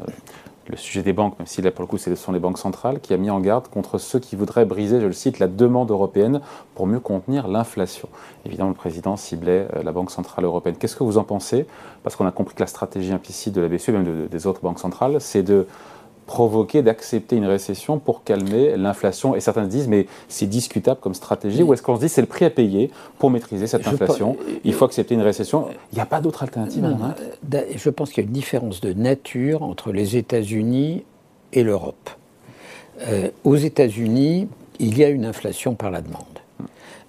le 0.69 0.77
sujet 0.77 1.01
des 1.01 1.13
banques, 1.13 1.37
même 1.39 1.47
si 1.47 1.61
là 1.61 1.71
pour 1.71 1.81
le 1.81 1.87
coup 1.87 1.97
ce 1.97 2.13
sont 2.15 2.31
les 2.31 2.39
banques 2.39 2.59
centrales, 2.59 2.99
qui 2.99 3.13
a 3.13 3.17
mis 3.17 3.29
en 3.29 3.39
garde 3.39 3.67
contre 3.67 3.97
ceux 3.97 4.19
qui 4.19 4.35
voudraient 4.35 4.65
briser, 4.65 5.01
je 5.01 5.07
le 5.07 5.13
cite, 5.13 5.39
la 5.39 5.47
demande 5.47 5.89
européenne 5.89 6.41
pour 6.75 6.87
mieux 6.87 6.99
contenir 6.99 7.47
l'inflation. 7.47 8.07
Évidemment, 8.45 8.69
le 8.69 8.75
président 8.75 9.17
ciblait 9.17 9.67
euh, 9.75 9.83
la 9.83 9.91
Banque 9.91 10.11
centrale 10.11 10.45
européenne. 10.45 10.75
Qu'est-ce 10.77 10.95
que 10.95 11.03
vous 11.03 11.17
en 11.17 11.23
pensez? 11.23 11.65
Parce 12.03 12.15
qu'on 12.15 12.27
a 12.27 12.31
compris 12.31 12.55
que 12.55 12.61
la 12.61 12.67
stratégie 12.67 13.11
implicite 13.11 13.53
de 13.53 13.61
la 13.61 13.67
BCE, 13.67 13.89
même 13.89 14.27
des 14.27 14.47
autres 14.47 14.61
banques 14.61 14.79
centrales, 14.79 15.19
c'est 15.19 15.43
de 15.43 15.65
provoquer 16.29 16.83
d'accepter 16.83 17.37
une 17.37 17.47
récession 17.47 17.97
pour 17.97 18.23
calmer 18.23 18.77
l'inflation 18.77 19.35
Et 19.35 19.39
certains 19.39 19.65
disent, 19.65 19.87
mais 19.87 20.05
c'est 20.27 20.45
discutable 20.45 20.99
comme 21.01 21.15
stratégie, 21.15 21.63
ou 21.63 21.73
est-ce 21.73 21.81
qu'on 21.81 21.95
se 21.95 22.01
dit 22.01 22.07
c'est 22.07 22.21
le 22.21 22.27
prix 22.27 22.45
à 22.45 22.51
payer 22.51 22.91
pour 23.17 23.31
maîtriser 23.31 23.65
cette 23.65 23.87
inflation 23.87 24.37
Il 24.63 24.75
faut 24.75 24.85
accepter 24.85 25.15
une 25.15 25.23
récession. 25.23 25.65
Il 25.91 25.95
n'y 25.95 26.01
a 26.01 26.05
pas 26.05 26.21
d'autre 26.21 26.43
alternative. 26.43 26.85
Hein 26.85 27.15
je 27.75 27.89
pense 27.89 28.11
qu'il 28.11 28.23
y 28.23 28.27
a 28.27 28.27
une 28.27 28.33
différence 28.33 28.79
de 28.79 28.93
nature 28.93 29.63
entre 29.63 29.91
les 29.91 30.17
États-Unis 30.17 31.03
et 31.51 31.63
l'Europe. 31.63 32.11
Euh, 33.07 33.29
aux 33.43 33.55
États-Unis, 33.55 34.47
il 34.77 34.99
y 34.99 35.03
a 35.03 35.09
une 35.09 35.25
inflation 35.25 35.73
par 35.73 35.89
la 35.89 36.01
demande. 36.01 36.25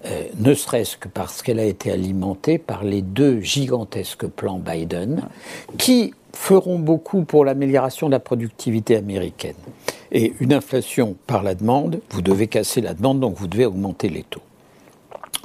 Euh, 0.05 0.23
ne 0.39 0.55
serait-ce 0.55 0.97
que 0.97 1.07
parce 1.07 1.43
qu'elle 1.43 1.59
a 1.59 1.65
été 1.65 1.91
alimentée 1.91 2.57
par 2.57 2.83
les 2.83 3.03
deux 3.03 3.39
gigantesques 3.39 4.25
plans 4.25 4.57
Biden, 4.57 5.27
qui 5.77 6.15
feront 6.33 6.79
beaucoup 6.79 7.23
pour 7.23 7.45
l'amélioration 7.45 8.07
de 8.07 8.11
la 8.11 8.19
productivité 8.19 8.95
américaine. 8.95 9.55
Et 10.11 10.33
une 10.39 10.53
inflation 10.53 11.15
par 11.27 11.43
la 11.43 11.55
demande, 11.55 12.01
vous 12.09 12.21
devez 12.21 12.47
casser 12.47 12.81
la 12.81 12.93
demande, 12.93 13.19
donc 13.19 13.35
vous 13.35 13.47
devez 13.47 13.65
augmenter 13.65 14.09
les 14.09 14.23
taux. 14.23 14.41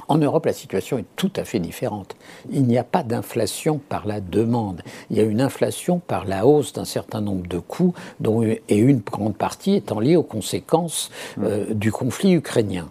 En 0.09 0.17
Europe, 0.17 0.45
la 0.45 0.53
situation 0.53 0.97
est 0.97 1.05
tout 1.17 1.31
à 1.35 1.43
fait 1.43 1.59
différente. 1.59 2.15
Il 2.49 2.63
n'y 2.63 2.77
a 2.77 2.83
pas 2.83 3.03
d'inflation 3.03 3.79
par 3.89 4.07
la 4.07 4.21
demande. 4.21 4.81
Il 5.09 5.17
y 5.17 5.19
a 5.19 5.23
une 5.23 5.41
inflation 5.41 5.99
par 5.99 6.25
la 6.25 6.45
hausse 6.45 6.71
d'un 6.73 6.85
certain 6.85 7.19
nombre 7.19 7.47
de 7.47 7.59
coûts, 7.59 7.93
dont, 8.19 8.41
et 8.41 8.77
une 8.77 8.99
grande 8.99 9.35
partie 9.35 9.75
étant 9.75 9.99
liée 9.99 10.15
aux 10.15 10.23
conséquences 10.23 11.11
euh, 11.43 11.73
du 11.73 11.91
conflit 11.91 12.33
ukrainien. 12.33 12.89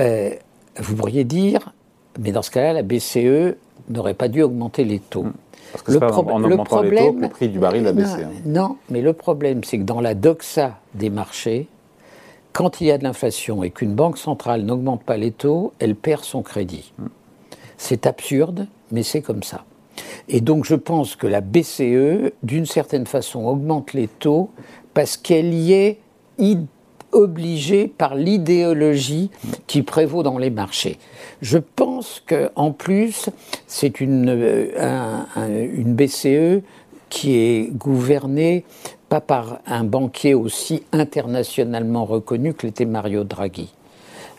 Euh, 0.00 0.30
vous 0.78 0.96
pourriez 0.96 1.24
dire, 1.24 1.72
mais 2.18 2.32
dans 2.32 2.42
ce 2.42 2.50
cas-là, 2.50 2.72
la 2.72 2.82
BCE 2.82 3.56
n'aurait 3.88 4.14
pas 4.14 4.28
dû 4.28 4.42
augmenter 4.42 4.84
les 4.84 4.98
taux. 4.98 5.26
Parce 5.72 5.82
que 5.82 5.92
le, 5.92 5.98
pas 5.98 6.12
en 6.14 6.38
le 6.38 6.56
problème, 6.58 7.20
le 7.20 7.28
prix 7.28 7.48
du 7.48 7.58
baril 7.58 7.86
a 7.86 7.92
baissé. 7.92 8.26
Non, 8.44 8.62
hein. 8.62 8.76
mais 8.90 9.00
le 9.00 9.12
problème, 9.12 9.64
c'est 9.64 9.78
que 9.78 9.84
dans 9.84 10.00
la 10.00 10.14
doxa 10.14 10.78
des 10.94 11.10
marchés, 11.10 11.68
quand 12.52 12.80
il 12.80 12.88
y 12.88 12.90
a 12.90 12.98
de 12.98 13.04
l'inflation 13.04 13.62
et 13.62 13.70
qu'une 13.70 13.94
banque 13.94 14.18
centrale 14.18 14.62
n'augmente 14.62 15.02
pas 15.02 15.16
les 15.16 15.32
taux, 15.32 15.72
elle 15.78 15.94
perd 15.94 16.24
son 16.24 16.42
crédit. 16.42 16.92
Hmm. 16.98 17.06
C'est 17.78 18.06
absurde, 18.06 18.68
mais 18.90 19.02
c'est 19.02 19.22
comme 19.22 19.42
ça. 19.42 19.64
Et 20.28 20.40
donc 20.40 20.64
je 20.64 20.74
pense 20.74 21.16
que 21.16 21.26
la 21.26 21.40
BCE, 21.40 22.32
d'une 22.42 22.66
certaine 22.66 23.06
façon, 23.06 23.46
augmente 23.46 23.92
les 23.92 24.08
taux 24.08 24.50
parce 24.94 25.16
qu'elle 25.16 25.54
y 25.54 25.72
est 25.72 25.98
obligée 27.12 27.86
par 27.86 28.14
l'idéologie 28.14 29.30
qui 29.66 29.82
prévaut 29.82 30.22
dans 30.22 30.38
les 30.38 30.50
marchés. 30.50 30.98
Je 31.40 31.58
pense 31.58 32.22
qu'en 32.26 32.72
plus, 32.72 33.28
c'est 33.66 34.00
une, 34.00 34.28
euh, 34.28 35.22
une 35.74 35.94
BCE 35.94 36.62
qui 37.08 37.36
est 37.36 37.70
gouvernée 37.72 38.64
pas 39.08 39.20
par 39.20 39.58
un 39.66 39.84
banquier 39.84 40.32
aussi 40.32 40.84
internationalement 40.92 42.06
reconnu 42.06 42.54
que 42.54 42.66
l'était 42.66 42.86
Mario 42.86 43.24
Draghi. 43.24 43.74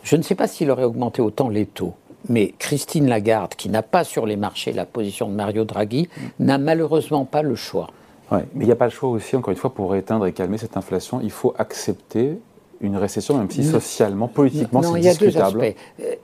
Je 0.02 0.16
ne 0.16 0.22
sais 0.22 0.34
pas 0.34 0.48
s'il 0.48 0.68
aurait 0.70 0.82
augmenté 0.82 1.22
autant 1.22 1.48
les 1.48 1.64
taux, 1.64 1.94
mais 2.28 2.54
Christine 2.58 3.08
Lagarde, 3.08 3.54
qui 3.54 3.68
n'a 3.68 3.82
pas 3.82 4.02
sur 4.02 4.26
les 4.26 4.36
marchés 4.36 4.72
la 4.72 4.84
position 4.84 5.28
de 5.28 5.34
Mario 5.34 5.64
Draghi, 5.64 6.08
n'a 6.40 6.58
malheureusement 6.58 7.24
pas 7.24 7.42
le 7.42 7.54
choix. 7.54 7.90
Ouais, 8.32 8.44
mais 8.54 8.64
il 8.64 8.66
n'y 8.66 8.72
a 8.72 8.76
pas 8.76 8.86
le 8.86 8.90
choix 8.90 9.10
aussi, 9.10 9.36
encore 9.36 9.52
une 9.52 9.58
fois, 9.58 9.72
pour 9.72 9.94
éteindre 9.94 10.26
et 10.26 10.32
calmer 10.32 10.58
cette 10.58 10.76
inflation, 10.76 11.20
il 11.22 11.30
faut 11.30 11.54
accepter 11.56 12.38
une 12.80 12.96
récession, 12.96 13.38
même 13.38 13.50
si 13.50 13.64
socialement, 13.64 14.28
politiquement, 14.28 14.82
c'est 14.82 15.00
discutable. 15.00 15.24
Il 15.30 15.34
y 15.34 15.38
a 15.38 15.50
deux 15.50 15.58
aspects. 15.58 15.78
Euh, 16.00 16.14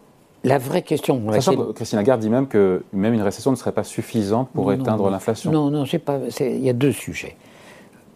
la 0.42 0.58
vraie 0.58 0.82
question. 0.82 1.22
Sachant 1.32 1.56
que 1.56 1.72
Christine 1.72 1.98
Lagarde 1.98 2.20
dit 2.20 2.30
même 2.30 2.46
que 2.46 2.82
même 2.92 3.12
une 3.12 3.22
récession 3.22 3.50
ne 3.50 3.56
serait 3.56 3.72
pas 3.72 3.84
suffisante 3.84 4.48
pour 4.54 4.72
éteindre 4.72 5.10
l'inflation. 5.10 5.50
Non, 5.52 5.70
non, 5.70 5.84
pas. 6.04 6.18
Il 6.40 6.60
y 6.60 6.70
a 6.70 6.72
deux 6.72 6.92
sujets. 6.92 7.36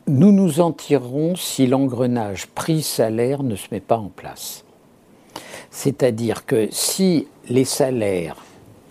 Nous 0.06 0.32
nous 0.32 0.60
en 0.60 0.72
tirerons 0.72 1.34
si 1.34 1.66
l'engrenage 1.66 2.46
prix-salaire 2.46 3.42
ne 3.42 3.56
se 3.56 3.68
met 3.72 3.80
pas 3.80 3.96
en 3.96 4.08
place. 4.08 4.64
C'est-à-dire 5.70 6.46
que 6.46 6.68
si 6.70 7.26
les 7.48 7.64
salaires 7.64 8.36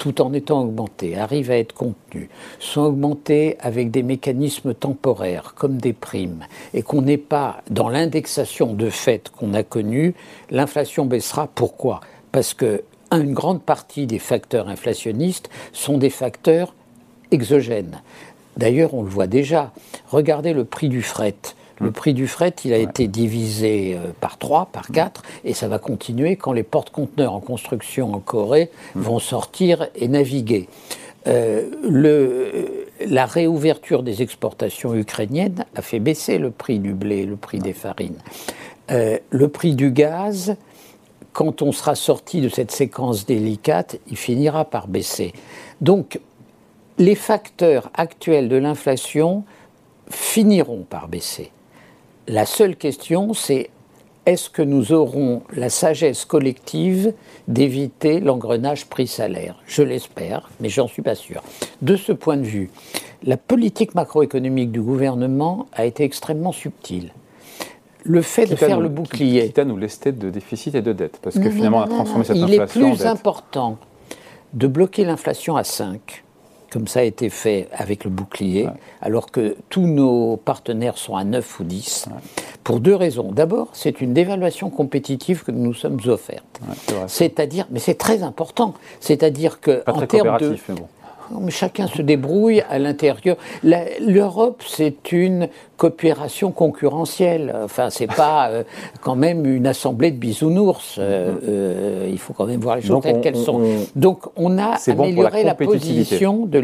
tout 0.04 0.22
en 0.22 0.34
étant 0.34 0.64
augmentés, 0.64 1.18
arrivent 1.18 1.50
à 1.50 1.58
être 1.58 1.72
contenus, 1.72 2.28
sont 2.60 2.82
augmentés 2.82 3.56
avec 3.62 3.90
des 3.90 4.04
mécanismes 4.04 4.74
temporaires 4.74 5.54
comme 5.56 5.78
des 5.78 5.94
primes, 5.94 6.44
et 6.74 6.82
qu'on 6.82 7.04
n'est 7.04 7.18
pas 7.18 7.62
dans 7.70 7.88
l'indexation 7.88 8.74
de 8.74 8.90
fait 8.90 9.30
qu'on 9.30 9.54
a 9.54 9.64
connue, 9.64 10.14
l'inflation 10.52 11.06
baissera. 11.06 11.48
Pourquoi? 11.56 12.02
Parce 12.34 12.54
que 12.54 12.84
une 13.14 13.32
grande 13.32 13.62
partie 13.62 14.06
des 14.06 14.20
facteurs 14.20 14.68
inflationnistes 14.68 15.50
sont 15.72 15.98
des 15.98 16.10
facteurs 16.10 16.74
exogènes. 17.32 18.02
D'ailleurs, 18.58 18.96
on 18.96 19.04
le 19.04 19.10
voit 19.10 19.28
déjà. 19.28 19.72
Regardez 20.10 20.52
le 20.52 20.66
prix 20.66 20.90
du 20.90 21.02
fret. 21.02 21.38
Le 21.84 21.92
prix 21.92 22.14
du 22.14 22.28
fret, 22.28 22.54
il 22.64 22.74
a 22.74 22.78
été 22.78 23.08
divisé 23.08 23.96
euh, 23.96 24.12
par 24.20 24.38
3, 24.38 24.70
par 24.72 24.88
4, 24.88 25.22
et 25.44 25.54
ça 25.54 25.68
va 25.68 25.80
continuer 25.80 26.38
quand 26.38 26.54
les 26.54 26.64
porte-conteneurs 26.64 27.34
en 27.34 27.42
construction 27.42 28.14
en 28.14 28.20
Corée 28.20 28.72
vont 28.96 29.20
sortir 29.20 29.88
et 29.96 30.08
naviguer. 30.08 30.70
Euh, 31.28 31.70
le, 31.84 32.88
la 33.06 33.26
réouverture 33.26 34.04
des 34.04 34.22
exportations 34.22 34.96
ukrainiennes 34.96 35.66
a 35.76 35.82
fait 35.82 36.00
baisser 36.00 36.38
le 36.38 36.52
prix 36.52 36.80
du 36.80 36.94
blé, 36.94 37.26
le 37.26 37.36
prix 37.36 37.60
des 37.60 37.74
farines. 37.74 38.18
Euh, 38.92 39.18
le 39.30 39.48
prix 39.48 39.76
du 39.76 39.92
gaz, 39.92 40.56
quand 41.32 41.62
on 41.62 41.72
sera 41.72 41.96
sorti 41.96 42.42
de 42.42 42.50
cette 42.50 42.72
séquence 42.72 43.26
délicate, 43.26 44.00
il 44.08 44.18
finira 44.18 44.66
par 44.66 44.88
baisser. 44.88 45.34
Donc, 45.82 46.20
les 46.98 47.16
facteurs 47.16 47.90
actuels 47.94 48.50
de 48.50 48.58
l'inflation 48.58 49.44
finiront 50.10 50.86
par 50.90 51.08
baisser. 51.08 51.52
La 52.28 52.46
seule 52.46 52.78
question, 52.78 53.34
c'est 53.34 53.70
est-ce 54.26 54.50
que 54.50 54.62
nous 54.62 54.94
aurons 54.94 55.42
la 55.52 55.70
sagesse 55.70 56.24
collective 56.24 57.14
d'éviter 57.50 58.22
l'engrenage 58.22 58.86
prix-salaire? 58.86 59.62
Je 59.68 59.84
l'espère, 59.84 60.50
mais 60.62 60.70
j'en 60.70 60.88
suis 60.88 61.02
pas 61.02 61.16
sûr. 61.16 61.44
De 61.82 61.98
ce 61.98 62.14
point 62.14 62.38
de 62.38 62.44
vue, 62.44 62.70
la 63.24 63.36
politique 63.36 63.94
macroéconomique 63.94 64.72
du 64.72 64.82
gouvernement 64.82 65.68
a 65.74 65.86
été 65.86 66.06
extrêmement 66.06 66.54
subtile. 66.54 67.12
Le 68.06 68.22
fait 68.22 68.46
de 68.46 68.56
faire 68.56 68.80
le 68.80 68.90
bouclier. 68.90 69.48
Quitte 69.48 69.60
à 69.60 69.66
nous 69.66 69.78
lester 69.78 70.14
de 70.14 70.30
déficit 70.30 70.76
et 70.76 70.82
de 70.82 70.94
dette, 70.94 71.20
parce 71.22 71.38
que 71.38 71.50
finalement, 71.50 71.80
on 71.80 71.82
a 71.82 71.88
transformé 71.88 72.24
cette 72.24 72.38
Il 72.38 72.44
inflation. 72.44 72.82
Il 72.82 72.86
est 72.88 72.96
plus 72.96 73.06
important 73.06 73.78
de 74.54 74.68
bloquer 74.68 75.04
l'inflation 75.04 75.58
à 75.58 75.66
5 75.66 76.23
comme 76.74 76.88
ça 76.88 77.02
a 77.02 77.04
été 77.04 77.30
fait 77.30 77.68
avec 77.72 78.04
le 78.04 78.10
bouclier, 78.10 78.68
alors 79.00 79.30
que 79.30 79.56
tous 79.70 79.86
nos 79.86 80.38
partenaires 80.38 80.98
sont 80.98 81.16
à 81.16 81.24
9 81.24 81.60
ou 81.60 81.64
10, 81.64 82.08
pour 82.64 82.80
deux 82.80 82.96
raisons. 82.96 83.32
D'abord, 83.32 83.68
c'est 83.74 84.02
une 84.02 84.14
dévaluation 84.14 84.72
compétitive 84.72 85.44
que 85.44 85.52
nous 85.52 85.64
nous 85.64 85.74
sommes 85.76 86.00
offertes. 86.08 86.60
c'est-à-dire, 87.08 87.68
mais 87.70 87.80
c'est 87.80 87.94
très 87.94 88.24
important, 88.24 88.74
c'est-à-dire 89.00 89.62
que 89.62 89.84
en 89.86 90.06
termes 90.08 90.38
de... 90.40 90.58
Mais 90.68 90.76
bon. 90.76 90.88
Mais 91.42 91.52
chacun 91.52 91.88
se 91.88 92.02
débrouille 92.02 92.62
à 92.70 92.80
l'intérieur. 92.80 93.38
L'Europe, 93.64 94.64
c'est 94.66 95.12
une 95.12 95.48
coopération 95.78 96.52
concurrentielle. 96.52 97.54
Enfin, 97.64 97.90
c'est 97.90 98.08
pas 98.16 98.50
euh, 98.50 98.64
quand 99.02 99.16
même 99.16 99.46
une 99.46 99.68
assemblée 99.68 100.12
de 100.12 100.18
bisounours. 100.18 100.96
Euh, 101.00 101.34
euh, 101.48 102.10
il 102.10 102.20
faut 102.20 102.34
quand 102.34 102.46
même 102.46 102.60
voir 102.60 102.78
les 102.78 102.82
choses 102.82 103.02
telles 103.02 103.22
qu'elles 103.22 103.36
sont. 103.36 103.62
Donc, 103.96 104.20
on 104.36 104.58
a 104.58 104.78
amélioré 104.88 105.44
la, 105.44 105.56
position 105.56 106.46
de 106.46 106.60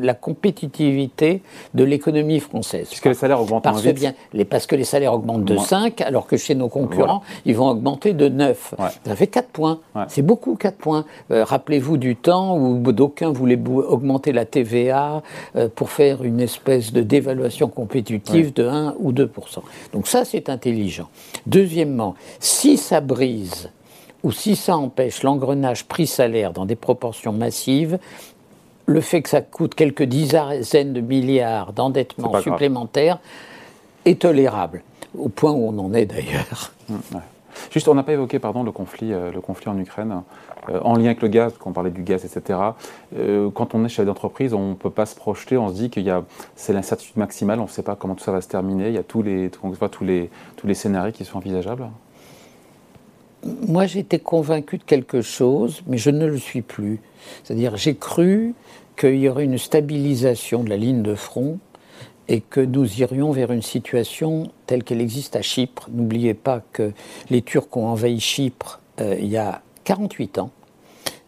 la 0.00 0.14
compétitivité 0.14 1.42
de 1.74 1.84
l'économie 1.84 2.40
française. 2.40 2.88
Puisque 2.88 3.06
les 3.06 3.14
salaires 3.14 3.40
augmentent 3.40 3.64
parce, 3.64 3.82
bien, 3.82 4.14
les, 4.32 4.44
parce 4.44 4.66
que 4.66 4.76
les 4.76 4.84
salaires 4.84 5.14
augmentent 5.14 5.44
de 5.44 5.56
5, 5.56 6.00
alors 6.00 6.26
que 6.26 6.36
chez 6.36 6.54
nos 6.54 6.68
concurrents, 6.68 7.22
ils 7.44 7.56
vont 7.56 7.68
augmenter 7.68 8.12
de 8.12 8.28
9. 8.28 8.74
Ça 9.04 9.16
fait 9.16 9.26
4 9.26 9.48
points. 9.48 9.80
C'est 10.08 10.22
beaucoup, 10.22 10.54
4 10.54 10.76
points. 10.76 11.04
Rappelez-vous 11.30 11.96
du 11.96 12.16
temps 12.16 12.56
où 12.56 12.80
d'aucuns 12.92 13.32
voulaient 13.32 13.60
augmenter 13.66 14.11
la 14.32 14.44
TVA 14.44 15.22
pour 15.74 15.90
faire 15.90 16.22
une 16.22 16.40
espèce 16.40 16.92
de 16.92 17.02
dévaluation 17.02 17.68
compétitive 17.68 18.52
de 18.52 18.66
1 18.66 18.94
ou 18.98 19.12
2% 19.12 19.28
Donc 19.92 20.06
ça, 20.06 20.24
c'est 20.24 20.48
intelligent. 20.48 21.08
Deuxièmement, 21.46 22.14
si 22.40 22.76
ça 22.76 23.00
brise 23.00 23.70
ou 24.22 24.32
si 24.32 24.56
ça 24.56 24.76
empêche 24.76 25.22
l'engrenage 25.22 25.84
prix-salaire 25.84 26.52
dans 26.52 26.64
des 26.64 26.76
proportions 26.76 27.32
massives, 27.32 27.98
le 28.86 29.00
fait 29.00 29.22
que 29.22 29.28
ça 29.28 29.40
coûte 29.40 29.74
quelques 29.74 30.02
dizaines 30.02 30.92
de 30.92 31.00
milliards 31.00 31.72
d'endettement 31.72 32.40
supplémentaires 32.40 33.18
est 34.04 34.20
tolérable, 34.20 34.82
au 35.16 35.28
point 35.28 35.52
où 35.52 35.68
on 35.68 35.78
en 35.78 35.94
est 35.94 36.06
d'ailleurs. 36.06 36.72
Mmh, 36.88 36.96
Juste, 37.70 37.88
on 37.88 37.94
n'a 37.94 38.02
pas 38.02 38.12
évoqué 38.12 38.38
pardon, 38.38 38.62
le, 38.62 38.72
conflit, 38.72 39.12
euh, 39.12 39.30
le 39.32 39.40
conflit 39.40 39.68
en 39.68 39.78
Ukraine. 39.78 40.22
Euh, 40.68 40.78
en 40.82 40.94
lien 40.94 41.06
avec 41.06 41.22
le 41.22 41.28
gaz, 41.28 41.54
quand 41.58 41.70
on 41.70 41.72
parlait 41.72 41.90
du 41.90 42.02
gaz, 42.02 42.24
etc. 42.24 42.58
Euh, 43.16 43.50
quand 43.50 43.74
on 43.74 43.84
est 43.84 43.88
chef 43.88 44.06
d'entreprise, 44.06 44.54
on 44.54 44.70
ne 44.70 44.74
peut 44.74 44.90
pas 44.90 45.06
se 45.06 45.16
projeter, 45.16 45.56
on 45.56 45.68
se 45.68 45.74
dit 45.74 45.90
qu'il 45.90 46.04
y 46.04 46.10
a, 46.10 46.22
c'est 46.54 46.72
l'incertitude 46.72 47.16
maximale, 47.16 47.58
on 47.58 47.64
ne 47.64 47.68
sait 47.68 47.82
pas 47.82 47.96
comment 47.96 48.14
tout 48.14 48.22
ça 48.22 48.32
va 48.32 48.40
se 48.40 48.48
terminer, 48.48 48.88
il 48.88 48.94
y 48.94 48.98
a 48.98 49.02
tous 49.02 49.22
les, 49.22 49.50
tous 49.50 50.04
les, 50.04 50.30
tous 50.56 50.66
les 50.66 50.74
scénarios 50.74 51.12
qui 51.12 51.24
sont 51.24 51.38
envisageables. 51.38 51.88
Moi, 53.66 53.86
j'étais 53.86 54.20
convaincu 54.20 54.78
de 54.78 54.84
quelque 54.84 55.20
chose, 55.20 55.82
mais 55.88 55.98
je 55.98 56.10
ne 56.10 56.26
le 56.26 56.38
suis 56.38 56.62
plus. 56.62 57.00
C'est-à-dire, 57.42 57.76
j'ai 57.76 57.96
cru 57.96 58.54
qu'il 58.96 59.16
y 59.16 59.28
aurait 59.28 59.44
une 59.44 59.58
stabilisation 59.58 60.62
de 60.62 60.68
la 60.68 60.76
ligne 60.76 61.02
de 61.02 61.16
front 61.16 61.58
et 62.28 62.40
que 62.40 62.60
nous 62.60 63.00
irions 63.00 63.32
vers 63.32 63.50
une 63.52 63.62
situation 63.62 64.50
telle 64.66 64.84
qu'elle 64.84 65.00
existe 65.00 65.36
à 65.36 65.42
Chypre. 65.42 65.88
N'oubliez 65.92 66.34
pas 66.34 66.62
que 66.72 66.92
les 67.30 67.42
Turcs 67.42 67.76
ont 67.76 67.86
envahi 67.86 68.20
Chypre 68.20 68.80
euh, 69.00 69.16
il 69.18 69.28
y 69.28 69.36
a 69.36 69.62
48 69.84 70.38
ans, 70.38 70.50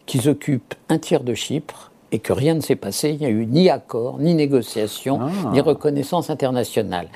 qu'ils 0.05 0.29
occupent 0.29 0.75
un 0.89 0.97
tiers 0.97 1.23
de 1.23 1.33
Chypre 1.33 1.91
et 2.11 2.19
que 2.19 2.33
rien 2.33 2.53
ne 2.53 2.61
s'est 2.61 2.75
passé. 2.75 3.09
Il 3.09 3.19
n'y 3.19 3.25
a 3.25 3.29
eu 3.29 3.45
ni 3.45 3.69
accord, 3.69 4.19
ni 4.19 4.33
négociation, 4.33 5.19
ah. 5.21 5.51
ni 5.51 5.61
reconnaissance 5.61 6.29
internationale. 6.29 7.09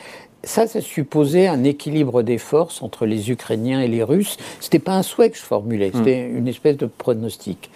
Ça, 0.44 0.68
ça 0.68 0.82
supposait 0.82 1.48
un 1.48 1.64
équilibre 1.64 2.24
des 2.24 2.38
forces 2.38 2.82
entre 2.82 3.06
les 3.06 3.30
Ukrainiens 3.30 3.82
et 3.82 3.88
les 3.88 4.04
Russes. 4.04 4.38
Ce 4.60 4.68
n'était 4.68 4.80
pas 4.80 4.96
un 4.96 5.04
souhait 5.04 5.30
que 5.30 5.38
je 5.38 5.42
formulais, 5.42 5.92
c'était 5.94 6.28
hmm. 6.28 6.38
une 6.38 6.48
espèce 6.48 6.78
de 6.78 6.86
pronostic. 6.86 7.70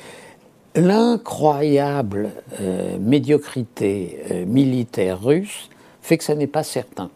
L'incroyable 0.75 2.31
euh, 2.59 2.97
médiocrité 2.99 4.19
euh, 4.31 4.45
militaire 4.45 5.21
russe 5.21 5.69
fait 6.03 6.17
que 6.17 6.23
ça 6.23 6.35
n'est 6.35 6.47
pas 6.47 6.63
certain. 6.63 7.09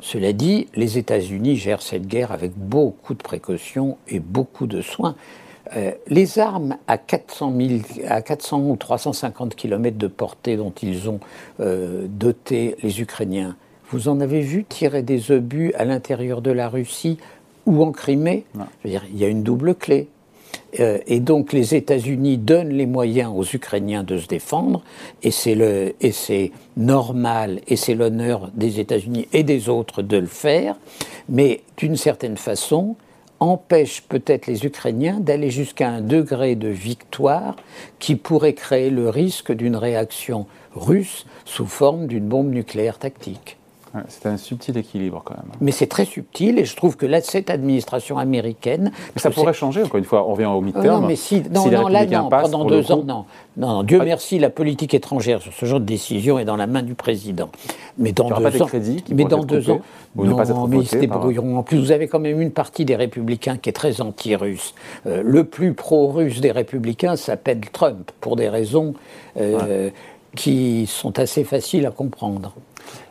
Cela 0.00 0.32
dit, 0.32 0.68
les 0.74 0.98
États-Unis 0.98 1.56
gèrent 1.56 1.82
cette 1.82 2.06
guerre 2.06 2.32
avec 2.32 2.52
beaucoup 2.56 3.14
de 3.14 3.22
précautions 3.22 3.98
et 4.08 4.20
beaucoup 4.20 4.66
de 4.66 4.80
soins. 4.80 5.14
Euh, 5.76 5.92
les 6.08 6.38
armes 6.38 6.76
à 6.86 6.98
400, 6.98 7.56
à 8.08 8.22
400 8.22 8.60
ou 8.60 8.76
350 8.76 9.54
km 9.54 9.96
de 9.96 10.06
portée 10.06 10.56
dont 10.56 10.72
ils 10.82 11.08
ont 11.08 11.20
euh, 11.60 12.06
doté 12.08 12.76
les 12.82 13.00
Ukrainiens, 13.00 13.56
vous 13.90 14.08
en 14.08 14.20
avez 14.20 14.40
vu 14.40 14.64
tirer 14.64 15.02
des 15.02 15.30
obus 15.30 15.72
à 15.74 15.84
l'intérieur 15.84 16.42
de 16.42 16.50
la 16.50 16.68
Russie 16.68 17.18
ou 17.66 17.82
en 17.82 17.92
Crimée? 17.92 18.44
Il 18.84 19.18
y 19.18 19.24
a 19.24 19.28
une 19.28 19.42
double 19.42 19.74
clé. 19.74 20.08
Euh, 20.80 20.98
et 21.06 21.20
donc 21.20 21.52
les 21.52 21.74
États-Unis 21.74 22.38
donnent 22.38 22.72
les 22.72 22.86
moyens 22.86 23.32
aux 23.34 23.44
Ukrainiens 23.44 24.04
de 24.04 24.16
se 24.16 24.26
défendre, 24.26 24.82
et 25.22 25.30
c'est 25.30 26.52
normal, 26.76 27.60
et 27.68 27.76
c'est 27.76 27.94
l'honneur 27.94 28.50
des 28.54 28.80
États-Unis 28.80 29.28
et 29.32 29.42
des 29.42 29.68
autres 29.68 30.02
de 30.02 30.16
le 30.16 30.26
faire, 30.26 30.76
mais 31.28 31.60
d'une 31.76 31.96
certaine 31.96 32.36
façon, 32.36 32.96
empêche 33.40 34.02
peut-être 34.02 34.46
les 34.46 34.64
Ukrainiens 34.64 35.18
d'aller 35.18 35.50
jusqu'à 35.50 35.88
un 35.88 36.00
degré 36.00 36.54
de 36.54 36.68
victoire 36.68 37.56
qui 37.98 38.14
pourrait 38.14 38.52
créer 38.52 38.88
le 38.88 39.08
risque 39.08 39.52
d'une 39.52 39.74
réaction 39.74 40.46
russe 40.76 41.26
sous 41.44 41.66
forme 41.66 42.06
d'une 42.06 42.28
bombe 42.28 42.52
nucléaire 42.52 42.98
tactique 42.98 43.58
c'est 44.08 44.26
un 44.26 44.38
subtil 44.38 44.78
équilibre 44.78 45.22
quand 45.24 45.34
même. 45.34 45.52
Mais 45.60 45.70
c'est 45.70 45.86
très 45.86 46.06
subtil 46.06 46.58
et 46.58 46.64
je 46.64 46.74
trouve 46.74 46.96
que 46.96 47.04
là, 47.04 47.20
cette 47.20 47.50
administration 47.50 48.18
américaine. 48.18 48.90
Mais 49.14 49.20
ça 49.20 49.30
pourrait 49.30 49.52
changer, 49.52 49.82
encore 49.82 49.98
une 49.98 50.04
fois, 50.04 50.26
on 50.26 50.32
revient 50.32 50.46
au 50.46 50.60
mi-terme. 50.62 51.02
non, 51.02 51.06
mais 51.06 51.16
si, 51.16 51.42
non, 51.50 51.70
non 51.70 51.88
là, 51.88 52.06
non, 52.06 52.28
pendant 52.28 52.64
deux 52.64 52.90
ans, 52.90 53.02
non. 53.06 53.26
non. 53.58 53.82
Dieu 53.82 53.98
ah. 54.00 54.04
merci, 54.04 54.38
la 54.38 54.48
politique 54.48 54.94
étrangère 54.94 55.42
sur 55.42 55.52
ce 55.52 55.66
genre 55.66 55.80
de 55.80 55.84
décision 55.84 56.38
est 56.38 56.46
dans 56.46 56.56
la 56.56 56.66
main 56.66 56.82
du 56.82 56.94
président. 56.94 57.50
Mais 57.98 58.12
dans 58.12 58.28
deux 58.28 58.42
pas 58.42 58.62
ans. 58.62 58.66
Crédits 58.66 59.04
mais 59.10 59.24
dans 59.24 59.44
deux 59.44 59.70
ans. 59.70 59.80
non, 60.16 60.66
mais 60.68 60.78
ils 60.78 60.88
se 60.88 60.96
débrouilleront. 60.96 61.58
En 61.58 61.62
plus, 61.62 61.78
vous 61.78 61.92
avez 61.92 62.08
quand 62.08 62.20
même 62.20 62.40
une 62.40 62.52
partie 62.52 62.86
des 62.86 62.96
républicains 62.96 63.58
qui 63.58 63.68
est 63.68 63.74
très 63.74 64.00
anti-russe. 64.00 64.74
Euh, 65.06 65.22
le 65.24 65.44
plus 65.44 65.74
pro-russe 65.74 66.40
des 66.40 66.52
républicains 66.52 67.16
s'appelle 67.16 67.60
Trump, 67.72 68.10
pour 68.20 68.36
des 68.36 68.48
raisons 68.48 68.94
euh, 69.38 69.90
qui 70.34 70.86
sont 70.86 71.18
assez 71.18 71.44
faciles 71.44 71.84
à 71.84 71.90
comprendre. 71.90 72.54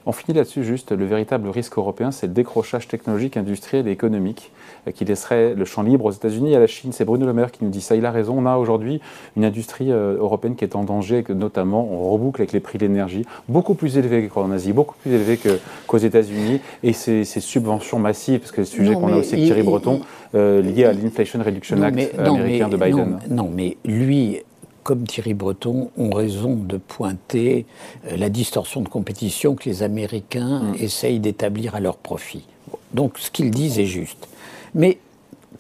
On 0.06 0.12
finit 0.12 0.36
là-dessus 0.36 0.64
juste, 0.64 0.92
le 0.92 1.06
véritable 1.06 1.48
risque 1.50 1.78
européen, 1.78 2.12
c'est 2.12 2.28
le 2.28 2.34
décrochage 2.34 2.88
technologique, 2.88 3.38
industriel 3.38 3.88
et 3.88 3.92
économique 3.92 4.52
euh, 4.88 4.92
qui 4.92 5.06
laisserait 5.06 5.54
le 5.54 5.64
champ 5.66 5.84
libre 5.84 6.06
aux 6.06 6.12
États-Unis 6.12 6.54
et 6.54 6.56
à 6.56 6.60
la 6.60 6.68
Chine. 6.68 6.92
C'est 6.92 7.06
Bruno 7.06 7.26
Le 7.26 7.34
Maire 7.34 7.52
qui 7.52 7.64
nous 7.64 7.70
dit 7.70 7.82
ça. 7.82 7.96
Il 7.96 8.06
a 8.06 8.12
raison. 8.12 8.36
On 8.38 8.46
a 8.48 8.58
aujourd'hui 8.58 9.00
une 9.38 9.46
industrie 9.46 9.92
euh, 9.92 10.18
européenne 10.18 10.56
qui 10.56 10.64
est 10.64 10.76
en 10.76 10.84
danger, 10.84 11.22
que 11.22 11.34
notamment 11.34 11.88
on 11.92 12.12
reboucle 12.12 12.42
avec 12.42 12.52
les 12.52 12.60
prix 12.60 12.80
de 12.80 12.86
l'énergie, 12.86 13.26
beaucoup 13.48 13.76
plus 13.76 13.98
élevés 13.98 14.28
qu'en 14.28 14.52
Asie, 14.52 14.74
beaucoup 14.74 14.96
plus 15.02 15.12
élevés 15.12 15.40
qu'aux 15.86 15.98
États-Unis. 15.98 16.62
Et 16.84 16.94
ces, 16.94 17.24
subventions 17.24 18.00
massives, 18.00 18.40
parce 18.40 18.52
que 18.52 18.62
le 18.62 18.66
sujet 18.66 18.94
qu'on 18.94 19.14
a 19.14 19.18
aussi 19.18 19.34
avec 19.34 19.46
Thierry 19.46 19.64
Breton, 19.64 20.02
euh, 20.34 20.62
lié 20.62 20.86
à 20.86 20.94
l'Inflation 20.94 21.40
Reduction 21.44 21.82
Act 21.82 22.18
américain 22.18 22.70
de 22.70 22.78
Biden. 22.78 23.20
non, 23.30 23.50
mais 23.54 23.78
lui, 23.86 24.42
comme 24.84 25.06
Thierry 25.06 25.34
Breton, 25.34 25.92
ont 25.98 26.10
raison 26.12 26.56
de 26.56 26.78
pointer 26.78 27.66
euh, 28.08 28.18
la 28.18 28.30
distorsion 28.30 28.82
de 28.82 28.90
compétition 28.90 29.56
que 29.56 29.70
les 29.70 29.84
Américains 29.84 30.60
mm. 30.60 30.76
essayent 30.80 31.20
d'établir 31.20 31.76
à 31.76 31.80
leur 31.80 31.98
profit. 31.98 32.46
Donc 32.94 33.18
ce 33.18 33.32
qu'ils 33.32 33.52
disent 33.52 33.80
est 33.80 33.86
juste. 33.86 34.28
Mais 34.74 34.98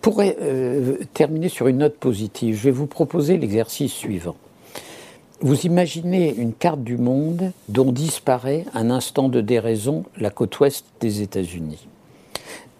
pour 0.01 0.19
euh, 0.19 0.97
terminer 1.13 1.49
sur 1.49 1.67
une 1.67 1.79
note 1.79 1.97
positive, 1.97 2.55
je 2.55 2.63
vais 2.63 2.71
vous 2.71 2.87
proposer 2.87 3.37
l'exercice 3.37 3.93
suivant. 3.93 4.35
Vous 5.41 5.61
imaginez 5.65 6.35
une 6.35 6.53
carte 6.53 6.83
du 6.83 6.97
monde 6.97 7.51
dont 7.67 7.91
disparaît 7.91 8.65
un 8.73 8.91
instant 8.91 9.27
de 9.27 9.41
déraison 9.41 10.03
la 10.17 10.29
côte 10.29 10.59
ouest 10.59 10.85
des 10.99 11.21
États-Unis. 11.21 11.87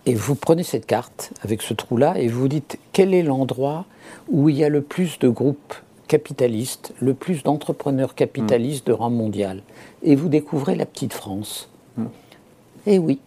Et 0.05 0.13
vous 0.13 0.35
prenez 0.35 0.63
cette 0.63 0.85
carte 0.85 1.31
avec 1.43 1.61
ce 1.61 1.73
trou-là 1.73 2.19
et 2.19 2.27
vous 2.27 2.47
dites 2.47 2.77
quel 2.91 3.13
est 3.13 3.23
l'endroit 3.23 3.85
où 4.29 4.49
il 4.49 4.57
y 4.57 4.63
a 4.63 4.69
le 4.69 4.81
plus 4.81 5.19
de 5.19 5.29
groupes 5.29 5.75
capitaliste, 6.11 6.93
le 6.99 7.13
plus 7.13 7.41
d'entrepreneurs 7.41 8.15
capitalistes 8.15 8.85
de 8.85 8.91
rang 8.91 9.09
mondial. 9.09 9.63
Et 10.03 10.17
vous 10.17 10.27
découvrez 10.27 10.75
la 10.75 10.85
petite 10.85 11.13
France. 11.13 11.69
Eh 12.85 12.99
oui. 12.99 13.19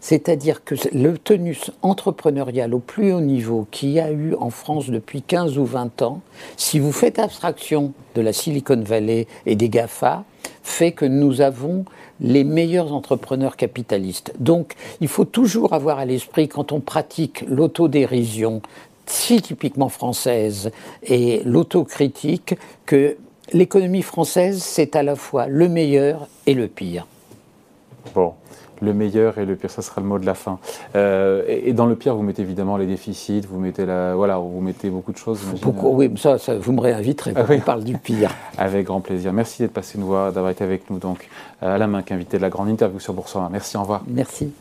C'est-à-dire 0.00 0.64
que 0.64 0.74
le 0.92 1.18
tenus 1.18 1.70
entrepreneurial 1.82 2.74
au 2.74 2.80
plus 2.80 3.12
haut 3.12 3.20
niveau 3.20 3.68
qu'il 3.70 3.90
y 3.90 4.00
a 4.00 4.10
eu 4.10 4.34
en 4.40 4.50
France 4.50 4.90
depuis 4.90 5.22
15 5.22 5.56
ou 5.56 5.64
20 5.64 6.02
ans, 6.02 6.20
si 6.56 6.80
vous 6.80 6.90
faites 6.90 7.20
abstraction 7.20 7.92
de 8.16 8.22
la 8.22 8.32
Silicon 8.32 8.82
Valley 8.84 9.28
et 9.46 9.54
des 9.54 9.68
GAFA, 9.68 10.24
fait 10.64 10.90
que 10.90 11.04
nous 11.04 11.40
avons 11.42 11.84
les 12.20 12.42
meilleurs 12.42 12.92
entrepreneurs 12.92 13.56
capitalistes. 13.56 14.32
Donc, 14.40 14.74
il 15.00 15.06
faut 15.06 15.24
toujours 15.24 15.74
avoir 15.74 16.00
à 16.00 16.04
l'esprit, 16.04 16.48
quand 16.48 16.72
on 16.72 16.80
pratique 16.80 17.44
l'autodérision, 17.46 18.62
si 19.06 19.40
typiquement 19.40 19.88
française, 19.88 20.70
et 21.02 21.42
l'autocritique, 21.44 22.56
que 22.84 23.16
l'économie 23.52 24.02
française, 24.02 24.62
c'est 24.62 24.96
à 24.96 25.02
la 25.02 25.16
fois 25.16 25.46
le 25.46 25.68
meilleur 25.68 26.28
et 26.46 26.54
le 26.54 26.68
pire. 26.68 27.06
Bon, 28.14 28.34
le 28.80 28.92
meilleur 28.92 29.38
et 29.38 29.44
le 29.44 29.56
pire, 29.56 29.70
ça 29.70 29.82
sera 29.82 30.00
le 30.00 30.06
mot 30.06 30.18
de 30.18 30.26
la 30.26 30.34
fin. 30.34 30.58
Euh, 30.94 31.42
et, 31.48 31.72
dans 31.72 31.86
le 31.86 31.96
pire, 31.96 32.14
vous 32.14 32.22
mettez 32.22 32.42
évidemment 32.42 32.76
les 32.76 32.86
déficits, 32.86 33.42
vous 33.48 33.58
mettez 33.58 33.86
la, 33.86 34.14
voilà, 34.14 34.38
vous 34.38 34.60
mettez 34.60 34.90
beaucoup 34.90 35.12
de 35.12 35.18
choses. 35.18 35.40
Beaucoup, 35.62 35.88
oui, 35.88 36.10
ça, 36.16 36.36
vous 36.58 36.72
me 36.72 36.80
réinviterez 36.80 37.32
ah 37.36 37.44
on 37.48 37.60
parle 37.60 37.84
du 37.84 37.96
pire. 37.96 38.30
Avec 38.58 38.86
grand 38.86 39.00
plaisir. 39.00 39.32
Merci 39.32 39.62
d'être 39.62 39.72
passé 39.72 39.98
nous 39.98 40.06
voir, 40.06 40.32
d'avoir 40.32 40.50
été 40.50 40.64
avec 40.64 40.90
nous 40.90 40.98
donc 40.98 41.28
à 41.60 41.78
la 41.78 41.86
main, 41.86 42.02
invité 42.10 42.36
de 42.36 42.42
la 42.42 42.50
grande 42.50 42.68
interview 42.68 43.00
sur 43.00 43.14
Boursorama. 43.14 43.50
Merci, 43.50 43.76
au 43.76 43.80
revoir. 43.80 44.02
Merci. 44.06 44.52